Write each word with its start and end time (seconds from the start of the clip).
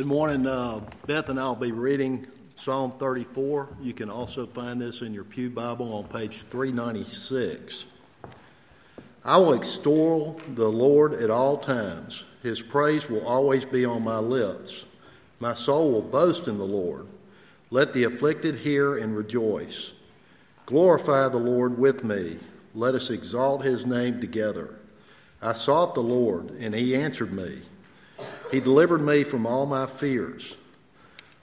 Good 0.00 0.06
morning. 0.06 0.46
Uh, 0.46 0.80
Beth 1.06 1.28
and 1.28 1.38
I 1.38 1.44
will 1.48 1.56
be 1.56 1.72
reading 1.72 2.26
Psalm 2.56 2.92
34. 2.92 3.68
You 3.82 3.92
can 3.92 4.08
also 4.08 4.46
find 4.46 4.80
this 4.80 5.02
in 5.02 5.12
your 5.12 5.24
Pew 5.24 5.50
Bible 5.50 5.92
on 5.92 6.04
page 6.04 6.44
396. 6.44 7.84
I 9.26 9.36
will 9.36 9.52
extol 9.52 10.40
the 10.54 10.70
Lord 10.70 11.12
at 11.12 11.28
all 11.28 11.58
times. 11.58 12.24
His 12.42 12.62
praise 12.62 13.10
will 13.10 13.26
always 13.26 13.66
be 13.66 13.84
on 13.84 14.02
my 14.02 14.16
lips. 14.16 14.86
My 15.38 15.52
soul 15.52 15.92
will 15.92 16.00
boast 16.00 16.48
in 16.48 16.56
the 16.56 16.64
Lord. 16.64 17.06
Let 17.70 17.92
the 17.92 18.04
afflicted 18.04 18.54
hear 18.54 18.96
and 18.96 19.14
rejoice. 19.14 19.92
Glorify 20.64 21.28
the 21.28 21.36
Lord 21.36 21.78
with 21.78 22.04
me. 22.04 22.38
Let 22.74 22.94
us 22.94 23.10
exalt 23.10 23.66
his 23.66 23.84
name 23.84 24.18
together. 24.22 24.76
I 25.42 25.52
sought 25.52 25.94
the 25.94 26.00
Lord, 26.00 26.52
and 26.52 26.74
he 26.74 26.96
answered 26.96 27.34
me. 27.34 27.64
He 28.50 28.60
delivered 28.60 29.00
me 29.00 29.24
from 29.24 29.46
all 29.46 29.66
my 29.66 29.86
fears. 29.86 30.56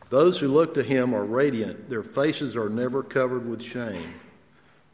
Those 0.09 0.39
who 0.39 0.48
look 0.48 0.73
to 0.73 0.84
him 0.84 1.13
are 1.13 1.23
radiant, 1.23 1.89
their 1.89 2.03
faces 2.03 2.55
are 2.55 2.70
never 2.70 3.03
covered 3.03 3.48
with 3.48 3.61
shame. 3.61 4.13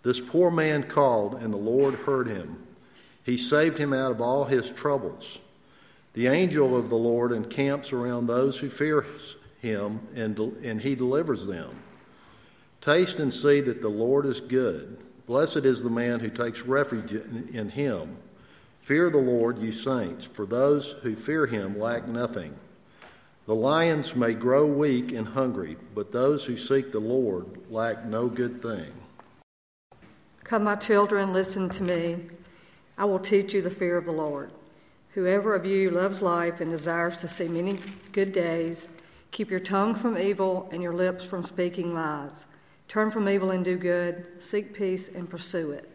This 0.04 0.20
poor 0.20 0.52
man 0.52 0.84
called, 0.84 1.36
and 1.36 1.54
the 1.54 1.58
Lord 1.58 1.96
heard 1.96 2.28
him. 2.28 2.64
He 3.24 3.38
saved 3.38 3.78
him 3.78 3.94
out 3.94 4.12
of 4.12 4.22
all 4.22 4.46
his 4.46 4.72
troubles. 4.72 5.40
The 6.14 6.28
angel 6.28 6.78
of 6.78 6.90
the 6.90 6.98
Lord 6.98 7.32
encamps 7.32 7.94
around 7.94 8.28
those 8.28 8.60
who 8.60 8.70
fear 8.70 9.06
him, 9.60 10.02
and, 10.14 10.38
and 10.38 10.82
he 10.82 10.96
delivers 10.96 11.46
them. 11.46 11.80
Taste 12.82 13.20
and 13.20 13.34
see 13.34 13.62
that 13.62 13.82
the 13.82 13.90
Lord 13.90 14.26
is 14.26 14.42
good. 14.42 14.98
Blessed 15.26 15.58
is 15.58 15.82
the 15.82 15.90
man 15.90 16.20
who 16.20 16.30
takes 16.30 16.64
refuge 16.64 17.14
in, 17.14 17.50
in 17.54 17.70
him. 17.70 18.18
Fear 18.84 19.12
the 19.12 19.18
Lord, 19.18 19.60
you 19.60 19.72
saints, 19.72 20.26
for 20.26 20.46
those 20.46 20.98
who 21.04 21.16
fear 21.16 21.46
him 21.46 21.80
lack 21.80 22.06
nothing. 22.06 22.54
The 23.46 23.56
lions 23.56 24.14
may 24.14 24.34
grow 24.34 24.66
weak 24.66 25.14
and 25.14 25.26
hungry, 25.26 25.78
but 25.96 26.12
those 26.12 26.44
who 26.44 26.58
seek 26.58 26.92
the 26.92 27.00
Lord 27.00 27.46
lack 27.72 28.04
no 28.04 28.28
good 28.28 28.62
thing. 28.62 28.92
Come, 30.44 30.66
my 30.66 30.76
children, 30.76 31.32
listen 31.32 31.70
to 31.70 31.82
me. 31.82 32.24
I 32.98 33.06
will 33.06 33.20
teach 33.20 33.54
you 33.54 33.62
the 33.62 33.70
fear 33.70 33.96
of 33.96 34.04
the 34.04 34.12
Lord. 34.12 34.52
Whoever 35.12 35.56
of 35.56 35.66
you 35.66 35.90
loves 35.90 36.22
life 36.22 36.60
and 36.60 36.70
desires 36.70 37.20
to 37.20 37.30
see 37.30 37.48
many 37.48 37.80
good 38.12 38.34
days, 38.34 38.92
keep 39.32 39.50
your 39.50 39.62
tongue 39.62 39.96
from 39.96 40.18
evil 40.18 40.68
and 40.74 40.84
your 40.84 40.94
lips 40.94 41.24
from 41.24 41.46
speaking 41.46 41.94
lies. 41.94 42.46
Turn 42.90 43.12
from 43.12 43.30
evil 43.30 43.50
and 43.50 43.64
do 43.64 43.78
good, 43.78 44.26
seek 44.44 44.74
peace 44.74 45.08
and 45.08 45.30
pursue 45.30 45.72
it. 45.72 45.93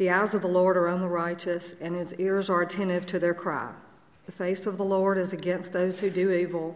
The 0.00 0.08
eyes 0.08 0.32
of 0.32 0.40
the 0.40 0.48
Lord 0.48 0.78
are 0.78 0.88
on 0.88 1.02
the 1.02 1.08
righteous, 1.08 1.74
and 1.78 1.94
his 1.94 2.14
ears 2.14 2.48
are 2.48 2.62
attentive 2.62 3.04
to 3.04 3.18
their 3.18 3.34
cry. 3.34 3.74
The 4.24 4.32
face 4.32 4.64
of 4.64 4.78
the 4.78 4.82
Lord 4.82 5.18
is 5.18 5.34
against 5.34 5.74
those 5.74 6.00
who 6.00 6.08
do 6.08 6.30
evil, 6.30 6.74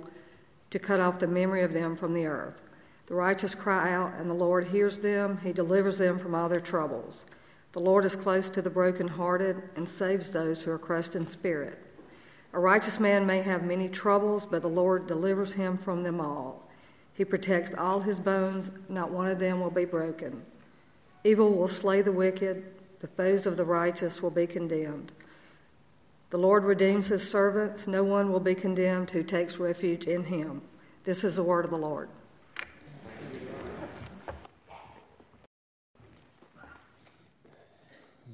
to 0.69 0.79
cut 0.79 1.01
off 1.01 1.21
the 1.21 1.27
memory 1.27 1.63
of 1.63 1.73
them 1.73 1.97
from 1.97 2.13
the 2.13 2.27
earth. 2.27 2.61
The 3.07 3.15
righteous 3.15 3.55
cry 3.55 3.95
out, 3.95 4.13
and 4.19 4.29
the 4.29 4.35
Lord 4.35 4.67
hears 4.67 4.99
them. 4.99 5.39
He 5.43 5.55
delivers 5.55 5.97
them 5.97 6.19
from 6.19 6.35
all 6.35 6.51
their 6.51 6.61
troubles. 6.61 7.25
The 7.73 7.81
Lord 7.81 8.05
is 8.05 8.15
close 8.15 8.51
to 8.51 8.61
the 8.61 8.69
brokenhearted 8.69 9.71
and 9.75 9.89
saves 9.89 10.29
those 10.29 10.63
who 10.63 10.73
are 10.73 10.79
crushed 10.79 11.17
in 11.17 11.27
spirit. 11.27 11.79
A 12.53 12.61
righteous 12.61 13.01
man 13.01 13.25
may 13.25 13.41
have 13.41 13.65
many 13.65 13.89
troubles, 13.89 14.45
but 14.45 14.61
the 14.61 14.69
Lord 14.69 15.07
delivers 15.07 15.55
him 15.55 15.79
from 15.79 16.03
them 16.03 16.21
all. 16.21 16.69
He 17.15 17.25
protects 17.25 17.73
all 17.73 18.01
his 18.01 18.21
bones, 18.21 18.71
not 18.91 19.11
one 19.11 19.29
of 19.29 19.39
them 19.39 19.63
will 19.63 19.71
be 19.71 19.87
broken. 19.87 20.43
Evil 21.27 21.55
will 21.55 21.69
slay 21.69 22.03
the 22.03 22.13
wicked 22.13 22.74
the 23.05 23.09
foes 23.09 23.45
of 23.45 23.59
the 23.59 23.65
righteous 23.67 24.23
will 24.23 24.31
be 24.31 24.47
condemned. 24.47 25.13
The 26.31 26.39
Lord 26.39 26.65
redeems 26.65 27.09
his 27.09 27.29
servants. 27.29 27.87
No 27.87 28.03
one 28.03 28.33
will 28.33 28.41
be 28.41 28.55
condemned 28.55 29.11
who 29.11 29.23
takes 29.23 29.59
refuge 29.59 30.07
in 30.07 30.25
him. 30.25 30.63
This 31.03 31.23
is 31.23 31.37
the 31.37 31.43
word 31.43 31.67
of 31.67 31.71
the 31.71 31.77
Lord. 31.77 32.09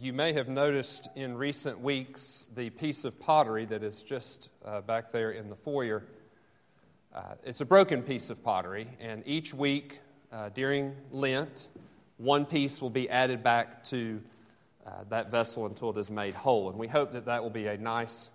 You 0.01 0.13
may 0.13 0.35
have 0.35 0.49
noticed 0.49 1.09
in 1.17 1.37
recent 1.37 1.81
weeks 1.81 2.47
the 2.55 2.71
piece 2.71 3.05
of 3.05 3.19
pottery 3.19 3.65
that 3.65 3.83
is 3.83 4.05
just 4.05 4.51
uh, 4.65 4.83
back 4.83 5.11
there 5.11 5.33
in 5.33 5.51
the 5.51 5.57
foyer. 5.57 6.05
Uh, 7.13 7.23
it's 7.43 7.61
a 7.61 7.67
broken 7.67 8.03
piece 8.03 8.31
of 8.31 8.45
pottery, 8.45 8.87
and 9.01 9.25
each 9.27 9.53
week 9.53 9.99
uh, 10.31 10.51
during 10.51 10.95
Lent, 11.11 11.67
one 12.19 12.47
piece 12.47 12.81
will 12.81 12.89
be 12.89 13.11
added 13.11 13.43
back 13.43 13.83
to 13.83 14.23
uh, 14.87 15.05
that 15.09 15.31
vessel 15.31 15.67
until 15.67 15.91
it 15.91 15.99
is 15.99 16.11
made 16.11 16.35
whole. 16.35 16.71
And 16.71 16.79
we 16.79 16.89
hope 16.89 17.13
that 17.13 17.27
that 17.27 17.43
will 17.43 17.51
be 17.51 17.67
a 17.67 17.77
nice 17.77 18.31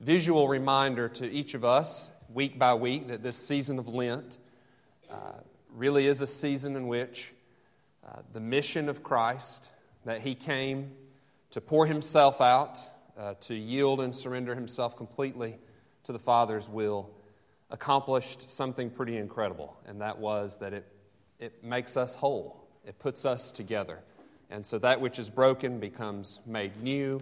visual 0.00 0.48
reminder 0.48 1.08
to 1.08 1.30
each 1.30 1.54
of 1.54 1.64
us, 1.64 2.10
week 2.32 2.58
by 2.58 2.74
week, 2.74 3.08
that 3.08 3.22
this 3.22 3.36
season 3.36 3.78
of 3.78 3.86
Lent 3.88 4.38
uh, 5.10 5.32
really 5.74 6.06
is 6.06 6.20
a 6.20 6.26
season 6.26 6.76
in 6.76 6.86
which 6.86 7.32
uh, 8.06 8.20
the 8.32 8.40
mission 8.40 8.88
of 8.88 9.02
Christ, 9.02 9.68
that 10.04 10.20
He 10.20 10.34
came 10.34 10.92
to 11.50 11.60
pour 11.60 11.86
Himself 11.86 12.40
out, 12.40 12.78
uh, 13.18 13.34
to 13.40 13.54
yield 13.54 14.00
and 14.00 14.16
surrender 14.16 14.54
Himself 14.54 14.96
completely 14.96 15.58
to 16.04 16.12
the 16.12 16.18
Father's 16.18 16.68
will, 16.68 17.10
accomplished 17.70 18.50
something 18.50 18.90
pretty 18.90 19.16
incredible. 19.16 19.76
And 19.86 20.00
that 20.00 20.18
was 20.18 20.58
that 20.58 20.72
it, 20.72 20.86
it 21.38 21.62
makes 21.62 21.96
us 21.96 22.14
whole, 22.14 22.66
it 22.86 22.98
puts 22.98 23.24
us 23.24 23.52
together. 23.52 24.00
And 24.50 24.66
so 24.66 24.78
that 24.78 25.00
which 25.00 25.18
is 25.18 25.30
broken 25.30 25.78
becomes 25.78 26.40
made 26.44 26.82
new, 26.82 27.20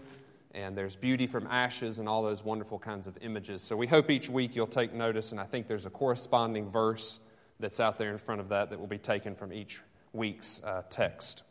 and 0.52 0.76
there's 0.76 0.96
beauty 0.96 1.26
from 1.26 1.46
ashes 1.46 1.98
and 1.98 2.08
all 2.08 2.22
those 2.22 2.42
wonderful 2.42 2.78
kinds 2.78 3.06
of 3.06 3.18
images. 3.20 3.62
So 3.62 3.76
we 3.76 3.86
hope 3.86 4.10
each 4.10 4.30
week 4.30 4.56
you'll 4.56 4.66
take 4.66 4.94
notice, 4.94 5.32
and 5.32 5.40
I 5.40 5.44
think 5.44 5.68
there's 5.68 5.86
a 5.86 5.90
corresponding 5.90 6.70
verse 6.70 7.20
that's 7.60 7.80
out 7.80 7.98
there 7.98 8.10
in 8.10 8.18
front 8.18 8.40
of 8.40 8.48
that 8.48 8.70
that 8.70 8.80
will 8.80 8.86
be 8.86 8.98
taken 8.98 9.34
from 9.34 9.52
each 9.52 9.80
week's 10.12 10.62
uh, 10.64 10.82
text. 10.88 11.42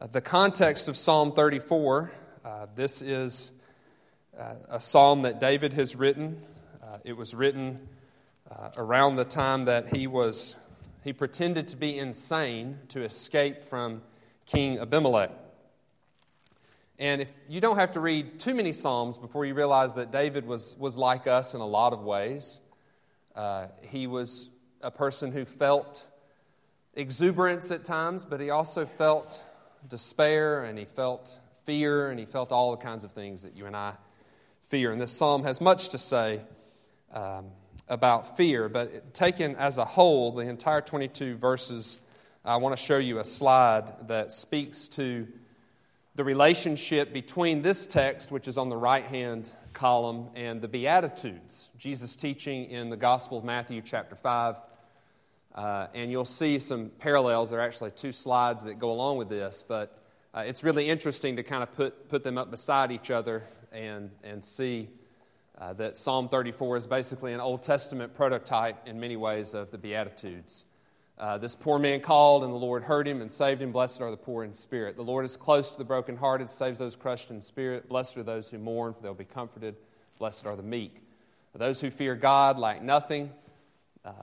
Uh, 0.00 0.06
the 0.06 0.20
context 0.20 0.88
of 0.88 0.96
Psalm 0.96 1.32
34 1.32 2.12
uh, 2.48 2.66
this 2.76 3.02
is 3.02 3.50
uh, 4.38 4.54
a 4.70 4.80
psalm 4.80 5.22
that 5.22 5.38
David 5.38 5.74
has 5.74 5.94
written. 5.94 6.40
Uh, 6.82 6.98
it 7.04 7.14
was 7.14 7.34
written 7.34 7.78
uh, 8.50 8.70
around 8.78 9.16
the 9.16 9.24
time 9.24 9.66
that 9.66 9.94
he 9.94 10.06
was 10.06 10.56
he 11.08 11.12
pretended 11.14 11.68
to 11.68 11.76
be 11.78 11.98
insane 11.98 12.78
to 12.88 13.02
escape 13.02 13.64
from 13.64 14.02
King 14.44 14.78
Abimelech. 14.78 15.30
And 16.98 17.22
if 17.22 17.32
you 17.48 17.62
don't 17.62 17.78
have 17.78 17.92
to 17.92 18.00
read 18.00 18.38
too 18.38 18.54
many 18.54 18.74
Psalms 18.74 19.16
before 19.16 19.46
you 19.46 19.54
realize 19.54 19.94
that 19.94 20.12
David 20.12 20.46
was, 20.46 20.76
was 20.78 20.98
like 20.98 21.26
us 21.26 21.54
in 21.54 21.62
a 21.62 21.66
lot 21.66 21.94
of 21.94 22.02
ways, 22.02 22.60
uh, 23.34 23.68
he 23.80 24.06
was 24.06 24.50
a 24.82 24.90
person 24.90 25.32
who 25.32 25.46
felt 25.46 26.06
exuberance 26.92 27.70
at 27.70 27.84
times, 27.84 28.26
but 28.26 28.38
he 28.38 28.50
also 28.50 28.84
felt 28.84 29.42
despair 29.88 30.62
and 30.64 30.78
he 30.78 30.84
felt 30.84 31.38
fear 31.64 32.10
and 32.10 32.20
he 32.20 32.26
felt 32.26 32.52
all 32.52 32.72
the 32.72 32.82
kinds 32.82 33.02
of 33.02 33.12
things 33.12 33.44
that 33.44 33.56
you 33.56 33.64
and 33.64 33.74
I 33.74 33.94
fear. 34.64 34.92
And 34.92 35.00
this 35.00 35.12
psalm 35.12 35.44
has 35.44 35.58
much 35.58 35.88
to 35.88 35.96
say 35.96 36.42
um, 37.14 37.46
about 37.88 38.36
fear, 38.36 38.68
but 38.68 39.14
taken 39.14 39.56
as 39.56 39.78
a 39.78 39.84
whole, 39.84 40.32
the 40.32 40.48
entire 40.48 40.80
22 40.80 41.36
verses, 41.36 41.98
I 42.44 42.56
want 42.56 42.76
to 42.76 42.82
show 42.82 42.98
you 42.98 43.18
a 43.18 43.24
slide 43.24 44.08
that 44.08 44.32
speaks 44.32 44.88
to 44.88 45.26
the 46.14 46.24
relationship 46.24 47.12
between 47.12 47.62
this 47.62 47.86
text, 47.86 48.30
which 48.30 48.48
is 48.48 48.58
on 48.58 48.68
the 48.68 48.76
right 48.76 49.04
hand 49.04 49.50
column, 49.72 50.28
and 50.34 50.60
the 50.60 50.68
Beatitudes, 50.68 51.68
Jesus' 51.78 52.16
teaching 52.16 52.70
in 52.70 52.90
the 52.90 52.96
Gospel 52.96 53.38
of 53.38 53.44
Matthew, 53.44 53.80
chapter 53.80 54.16
5. 54.16 54.56
Uh, 55.54 55.86
and 55.94 56.10
you'll 56.10 56.24
see 56.24 56.58
some 56.58 56.90
parallels. 56.98 57.50
There 57.50 57.58
are 57.58 57.62
actually 57.62 57.92
two 57.92 58.12
slides 58.12 58.64
that 58.64 58.78
go 58.78 58.90
along 58.90 59.18
with 59.18 59.28
this, 59.28 59.64
but 59.66 60.02
uh, 60.34 60.40
it's 60.40 60.62
really 60.62 60.88
interesting 60.88 61.36
to 61.36 61.42
kind 61.42 61.62
of 61.62 61.72
put, 61.74 62.08
put 62.08 62.22
them 62.22 62.38
up 62.38 62.50
beside 62.50 62.92
each 62.92 63.10
other 63.10 63.44
and, 63.72 64.10
and 64.22 64.44
see 64.44 64.88
uh, 65.58 65.72
that 65.74 65.96
Psalm 65.96 66.28
34 66.28 66.76
is 66.76 66.86
basically 66.86 67.32
an 67.32 67.40
Old 67.40 67.62
Testament 67.62 68.14
prototype 68.14 68.86
in 68.86 69.00
many 69.00 69.16
ways 69.16 69.54
of 69.54 69.70
the 69.70 69.78
Beatitudes. 69.78 70.64
Uh, 71.18 71.36
this 71.36 71.56
poor 71.56 71.80
man 71.80 72.00
called, 72.00 72.44
and 72.44 72.52
the 72.52 72.58
Lord 72.58 72.84
heard 72.84 73.08
him 73.08 73.20
and 73.20 73.30
saved 73.30 73.60
him. 73.60 73.72
Blessed 73.72 74.00
are 74.00 74.10
the 74.12 74.16
poor 74.16 74.44
in 74.44 74.54
spirit. 74.54 74.94
The 74.94 75.02
Lord 75.02 75.24
is 75.24 75.36
close 75.36 75.70
to 75.72 75.78
the 75.78 75.84
brokenhearted, 75.84 76.48
saves 76.48 76.78
those 76.78 76.94
crushed 76.94 77.30
in 77.30 77.42
spirit. 77.42 77.88
Blessed 77.88 78.16
are 78.18 78.22
those 78.22 78.48
who 78.48 78.58
mourn, 78.58 78.94
for 78.94 79.02
they'll 79.02 79.14
be 79.14 79.24
comforted. 79.24 79.74
Blessed 80.18 80.46
are 80.46 80.54
the 80.54 80.62
meek. 80.62 81.02
Those 81.54 81.80
who 81.80 81.90
fear 81.90 82.14
God 82.14 82.56
lack 82.56 82.82
nothing. 82.82 83.32
Um, 84.04 84.14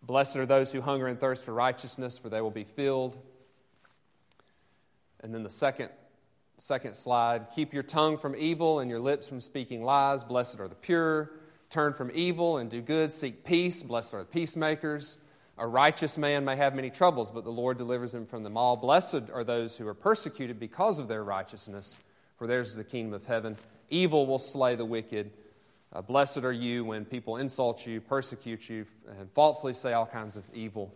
blessed 0.00 0.36
are 0.36 0.46
those 0.46 0.70
who 0.70 0.80
hunger 0.80 1.08
and 1.08 1.18
thirst 1.18 1.42
for 1.42 1.52
righteousness, 1.52 2.18
for 2.18 2.28
they 2.28 2.40
will 2.40 2.52
be 2.52 2.62
filled. 2.62 3.18
And 5.20 5.34
then 5.34 5.42
the 5.42 5.50
second 5.50 5.90
Second 6.56 6.94
slide. 6.94 7.46
Keep 7.54 7.74
your 7.74 7.82
tongue 7.82 8.16
from 8.16 8.34
evil 8.36 8.78
and 8.78 8.90
your 8.90 9.00
lips 9.00 9.28
from 9.28 9.40
speaking 9.40 9.82
lies. 9.84 10.22
Blessed 10.24 10.60
are 10.60 10.68
the 10.68 10.74
pure. 10.74 11.30
Turn 11.70 11.92
from 11.92 12.10
evil 12.14 12.58
and 12.58 12.70
do 12.70 12.80
good. 12.80 13.12
Seek 13.12 13.44
peace. 13.44 13.82
Blessed 13.82 14.14
are 14.14 14.20
the 14.20 14.24
peacemakers. 14.26 15.16
A 15.58 15.66
righteous 15.66 16.16
man 16.18 16.44
may 16.44 16.56
have 16.56 16.74
many 16.74 16.90
troubles, 16.90 17.30
but 17.30 17.44
the 17.44 17.50
Lord 17.50 17.78
delivers 17.78 18.14
him 18.14 18.26
from 18.26 18.42
them 18.42 18.56
all. 18.56 18.76
Blessed 18.76 19.30
are 19.32 19.44
those 19.44 19.76
who 19.76 19.86
are 19.86 19.94
persecuted 19.94 20.58
because 20.58 20.98
of 20.98 21.06
their 21.06 21.22
righteousness, 21.22 21.96
for 22.38 22.46
theirs 22.46 22.70
is 22.70 22.76
the 22.76 22.84
kingdom 22.84 23.14
of 23.14 23.24
heaven. 23.26 23.56
Evil 23.88 24.26
will 24.26 24.40
slay 24.40 24.74
the 24.74 24.84
wicked, 24.84 25.30
uh, 25.94 26.02
Blessed 26.02 26.38
are 26.38 26.52
you 26.52 26.84
when 26.84 27.04
people 27.04 27.36
insult 27.36 27.86
you, 27.86 28.00
persecute 28.00 28.68
you, 28.68 28.84
and 29.18 29.30
falsely 29.30 29.72
say 29.72 29.92
all 29.92 30.06
kinds 30.06 30.34
of 30.34 30.42
evil 30.52 30.92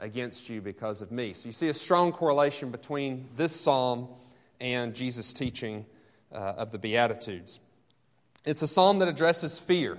against 0.00 0.50
you 0.50 0.60
because 0.60 1.00
of 1.00 1.10
me. 1.10 1.32
So 1.32 1.46
you 1.46 1.52
see 1.52 1.68
a 1.68 1.74
strong 1.74 2.12
correlation 2.12 2.70
between 2.70 3.28
this 3.36 3.58
psalm 3.58 4.08
and 4.60 4.94
Jesus' 4.94 5.32
teaching 5.32 5.86
uh, 6.32 6.36
of 6.36 6.70
the 6.70 6.78
Beatitudes. 6.78 7.60
It's 8.44 8.62
a 8.62 8.68
psalm 8.68 8.98
that 8.98 9.08
addresses 9.08 9.58
fear. 9.58 9.98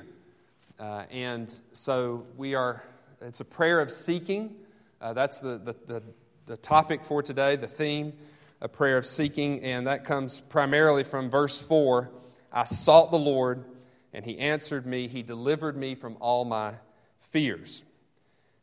Uh, 0.80 1.04
and 1.10 1.54
so 1.74 2.26
we 2.38 2.56
are, 2.56 2.84
it's 3.22 3.40
a 3.40 3.46
prayer 3.46 3.80
of 3.80 3.92
seeking. 3.92 4.56
Uh, 5.02 5.14
that's 5.14 5.40
the, 5.40 5.58
the, 5.58 5.76
the, 5.88 6.04
the 6.46 6.58
topic 6.58 7.06
for 7.06 7.24
today, 7.24 7.56
the 7.56 7.68
theme, 7.68 8.14
a 8.62 8.68
prayer 8.68 8.98
of 8.98 9.06
seeking. 9.06 9.64
And 9.64 9.88
that 9.88 10.06
comes 10.06 10.42
primarily 10.42 11.04
from 11.04 11.30
verse 11.30 11.62
4 11.62 12.12
I 12.52 12.64
sought 12.64 13.12
the 13.12 13.20
Lord 13.20 13.66
and 14.14 14.24
he 14.24 14.40
answered 14.40 14.86
me. 14.86 15.10
He 15.10 15.24
delivered 15.24 15.76
me 15.76 15.94
from 15.94 16.16
all 16.22 16.46
my 16.46 16.76
fears. 17.20 17.84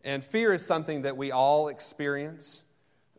And 0.03 0.25
fear 0.25 0.55
is 0.55 0.65
something 0.65 1.03
that 1.03 1.19
we 1.19 1.31
all 1.31 1.69
experience. 1.69 2.63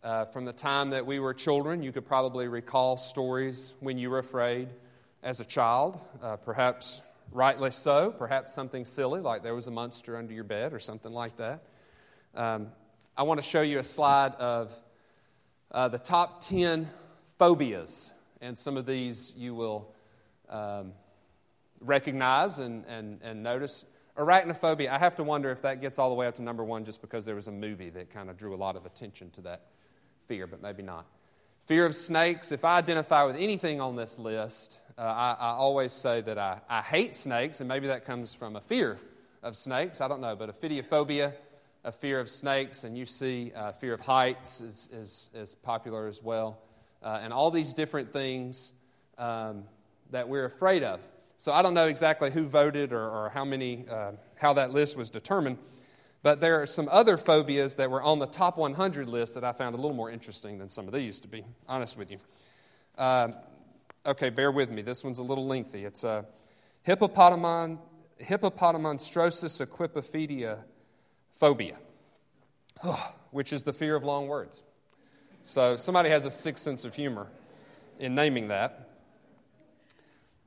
Uh, 0.04 0.26
from 0.26 0.44
the 0.44 0.52
time 0.52 0.90
that 0.90 1.06
we 1.06 1.18
were 1.18 1.34
children, 1.34 1.82
you 1.82 1.94
could 1.94 2.06
probably 2.06 2.50
recall 2.50 2.98
stories 2.98 3.74
when 3.80 3.98
you 3.98 4.10
were 4.10 4.20
afraid 4.20 4.68
as 5.24 5.40
a 5.40 5.46
child, 5.46 5.98
uh, 6.22 6.36
perhaps 6.36 7.02
rightly 7.32 7.72
so, 7.72 8.12
perhaps 8.12 8.54
something 8.54 8.84
silly, 8.84 9.22
like 9.22 9.44
there 9.44 9.56
was 9.56 9.68
a 9.68 9.72
monster 9.72 10.18
under 10.18 10.34
your 10.34 10.44
bed 10.44 10.74
or 10.74 10.80
something 10.80 11.14
like 11.14 11.38
that. 11.38 11.64
Um, 12.36 12.68
I 13.16 13.24
want 13.24 13.42
to 13.42 13.48
show 13.48 13.62
you 13.62 13.80
a 13.80 13.84
slide 13.84 14.36
of 14.36 14.74
uh, 15.72 15.88
the 15.88 16.00
top 16.00 16.42
10 16.44 16.90
phobias, 17.40 18.12
and 18.42 18.58
some 18.58 18.76
of 18.76 18.86
these 18.86 19.32
you 19.38 19.56
will 19.56 19.96
um, 20.50 20.92
recognize 21.80 22.60
and, 22.60 22.84
and, 22.90 23.22
and 23.24 23.42
notice. 23.42 23.86
Arachnophobia, 24.18 24.90
I 24.90 24.98
have 24.98 25.16
to 25.16 25.24
wonder 25.24 25.50
if 25.50 25.62
that 25.62 25.80
gets 25.80 25.98
all 25.98 26.10
the 26.10 26.16
way 26.16 26.28
up 26.28 26.36
to 26.36 26.42
number 26.42 26.66
one 26.66 26.84
just 26.84 27.00
because 27.00 27.24
there 27.24 27.36
was 27.36 27.48
a 27.48 27.54
movie 27.54 27.90
that 27.92 28.14
kind 28.14 28.30
of 28.30 28.36
drew 28.36 28.54
a 28.54 28.58
lot 28.58 28.76
of 28.76 28.86
attention 28.86 29.30
to 29.32 29.42
that 29.44 29.62
fear, 30.28 30.48
but 30.48 30.62
maybe 30.62 30.84
not. 30.84 31.06
Fear 31.66 31.86
of 31.86 31.96
snakes, 31.96 32.52
if 32.52 32.66
I 32.66 32.78
identify 32.78 33.24
with 33.24 33.38
anything 33.38 33.80
on 33.80 33.96
this 33.96 34.20
list, 34.20 34.80
uh, 34.98 35.02
I, 35.02 35.36
I, 35.40 35.50
always 35.52 35.94
say 35.94 36.22
that 36.22 36.38
I, 36.38 36.60
I 36.70 36.82
hate 36.82 37.16
snakes, 37.16 37.62
and 37.62 37.68
maybe 37.68 37.88
that 37.88 38.06
comes 38.06 38.34
from 38.34 38.56
a 38.56 38.62
fear 38.62 39.00
of 39.42 39.56
snakes. 39.56 40.02
I 40.02 40.08
don't 40.08 40.22
know, 40.22 40.36
but 40.36 40.50
ophidiophobia, 40.50 41.34
a 41.84 41.92
fear 41.92 42.20
of 42.20 42.30
snakes, 42.30 42.84
and 42.84 42.98
you 42.98 43.06
see 43.06 43.52
uh, 43.56 43.72
fear 43.72 43.94
of 43.94 44.02
heights 44.02 44.62
is, 44.62 44.90
is, 44.92 45.30
is 45.34 45.56
popular 45.56 46.08
as 46.08 46.22
well. 46.22 46.60
Uh, 47.02 47.20
and 47.22 47.34
all 47.34 47.50
these 47.50 47.74
different 47.74 48.14
things 48.14 48.72
um, 49.18 49.64
that 50.12 50.28
we're 50.30 50.46
afraid 50.46 50.84
of. 50.84 51.00
So 51.38 51.52
I 51.52 51.62
don't 51.62 51.74
know 51.74 51.88
exactly 51.88 52.32
who 52.32 52.46
voted 52.46 52.94
or, 52.94 53.10
or 53.10 53.30
how 53.30 53.44
many, 53.44 53.86
uh, 53.90 54.12
how 54.36 54.54
that 54.54 54.72
list 54.72 54.96
was 54.96 55.10
determined, 55.10 55.58
but 56.24 56.40
there 56.40 56.62
are 56.62 56.66
some 56.66 56.88
other 56.90 57.18
phobias 57.18 57.76
that 57.76 57.92
were 57.92 58.02
on 58.02 58.20
the 58.20 58.26
top 58.26 58.58
100 58.58 59.10
list 59.10 59.36
that 59.36 59.44
I 59.44 59.52
found 59.52 59.76
a 59.76 59.78
little 59.78 59.96
more 59.96 60.10
interesting 60.10 60.58
than 60.58 60.70
some 60.70 60.88
of 60.88 60.94
these, 60.94 61.20
to 61.20 61.28
be 61.28 61.44
honest 61.68 61.98
with 61.98 62.12
you. 62.12 62.18
Uh, 62.98 63.30
okay, 64.06 64.30
bear 64.30 64.50
with 64.50 64.72
me. 64.72 64.82
This 64.82 65.04
one's 65.04 65.20
a 65.20 65.24
little 65.24 65.46
lengthy. 65.46 65.84
It's 65.84 66.06
a 66.06 66.10
uh, 66.10 66.24
hippopotamon, 66.88 67.80
hippopotamonstrosis 68.22 70.58
phobia, 71.34 71.76
which 73.32 73.52
is 73.52 73.66
the 73.66 73.74
fear 73.74 73.96
of 73.96 74.04
long 74.04 74.28
words. 74.28 74.64
So 75.44 75.76
somebody 75.76 76.10
has 76.10 76.24
a 76.24 76.32
sick 76.32 76.58
sense 76.58 76.86
of 76.86 76.96
humor 76.96 77.28
in 78.00 78.16
naming 78.16 78.48
that. 78.48 78.88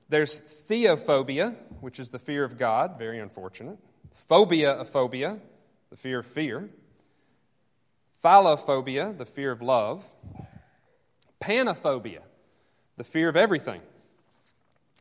There's 0.09 0.41
theophobia, 0.41 1.55
which 1.81 2.01
is 2.01 2.11
the 2.11 2.19
fear 2.19 2.45
of 2.45 2.57
God, 2.57 2.99
very 2.99 3.19
unfortunate. 3.19 3.79
Phobia 4.15 4.73
of 4.73 4.89
phobia, 4.89 5.39
the 5.91 5.97
fear 5.97 6.21
of 6.21 6.27
fear. 6.27 6.71
Philophobia, 8.23 9.17
the 9.17 9.27
fear 9.27 9.53
of 9.53 9.63
love. 9.63 10.05
Panophobia, 11.41 12.21
the 12.97 13.05
fear 13.05 13.29
of 13.29 13.37
everything. 13.37 13.81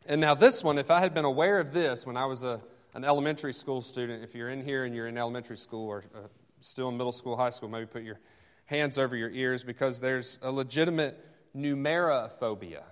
And 0.06 0.22
now, 0.22 0.36
this 0.36 0.64
one, 0.64 0.78
if 0.78 0.92
I 0.92 1.00
had 1.00 1.14
been 1.14 1.26
aware 1.26 1.60
of 1.60 1.74
this 1.74 2.06
when 2.06 2.18
I 2.18 2.26
was 2.26 2.44
a, 2.44 2.62
an 2.94 3.04
elementary 3.04 3.54
school 3.54 3.82
student, 3.82 4.24
if 4.24 4.36
you're 4.36 4.50
in 4.50 4.64
here 4.64 4.84
and 4.84 4.94
you're 4.94 5.08
in 5.08 5.18
elementary 5.18 5.58
school 5.58 5.88
or 5.88 6.04
uh, 6.14 6.20
still 6.60 6.90
in 6.90 6.98
middle 6.98 7.12
school, 7.12 7.36
high 7.36 7.50
school, 7.50 7.70
maybe 7.70 7.88
put 7.88 8.04
your 8.04 8.20
hands 8.66 8.98
over 8.98 9.16
your 9.16 9.32
ears 9.32 9.64
because 9.64 10.00
there's 10.00 10.38
a 10.42 10.52
legitimate 10.52 11.18
numerophobia 11.56 12.84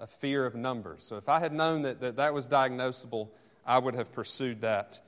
a 0.00 0.06
fear 0.06 0.46
of 0.46 0.54
numbers. 0.54 1.04
So 1.04 1.16
if 1.16 1.28
I 1.28 1.38
had 1.38 1.52
known 1.52 1.82
that 1.82 2.00
that, 2.00 2.16
that 2.16 2.34
was 2.34 2.48
diagnosable, 2.48 3.28
I 3.66 3.78
would 3.78 3.94
have 3.94 4.10
pursued 4.10 4.62
that 4.62 5.00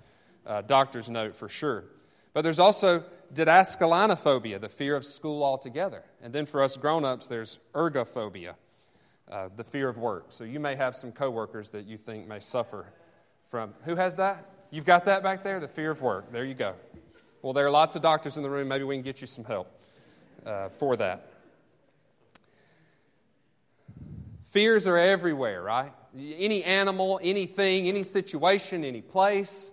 uh, 0.46 0.60
doctor's 0.60 1.08
note 1.08 1.34
for 1.34 1.48
sure. 1.48 1.84
But 2.32 2.42
there's 2.42 2.58
also 2.58 3.04
didascalanophobia, 3.34 4.60
the 4.60 4.68
fear 4.68 4.96
of 4.96 5.04
school 5.04 5.42
altogether. 5.42 6.04
And 6.22 6.32
then 6.32 6.46
for 6.46 6.62
us 6.62 6.76
grown 6.76 7.04
ups, 7.04 7.26
there's 7.26 7.58
ergophobia, 7.74 8.54
uh, 9.30 9.48
the 9.56 9.64
fear 9.64 9.88
of 9.88 9.98
work. 9.98 10.26
So 10.30 10.44
you 10.44 10.60
may 10.60 10.76
have 10.76 10.96
some 10.96 11.12
coworkers 11.12 11.70
that 11.70 11.86
you 11.86 11.96
think 11.98 12.26
may 12.26 12.40
suffer 12.40 12.86
from. 13.50 13.74
Who 13.84 13.96
has 13.96 14.16
that? 14.16 14.48
You've 14.70 14.86
got 14.86 15.04
that 15.04 15.22
back 15.22 15.44
there? 15.44 15.60
The 15.60 15.68
fear 15.68 15.90
of 15.90 16.00
work. 16.00 16.32
There 16.32 16.44
you 16.44 16.54
go. 16.54 16.74
Well, 17.42 17.52
there 17.52 17.66
are 17.66 17.70
lots 17.70 17.96
of 17.96 18.02
doctors 18.02 18.36
in 18.36 18.42
the 18.42 18.50
room. 18.50 18.68
Maybe 18.68 18.84
we 18.84 18.94
can 18.94 19.02
get 19.02 19.20
you 19.20 19.26
some 19.26 19.44
help 19.44 19.68
uh, 20.46 20.68
for 20.70 20.96
that. 20.96 21.28
Fears 24.52 24.86
are 24.86 24.98
everywhere, 24.98 25.62
right? 25.62 25.92
Any 26.16 26.62
animal, 26.62 27.18
anything, 27.22 27.88
any 27.88 28.02
situation, 28.02 28.84
any 28.84 29.00
place, 29.00 29.71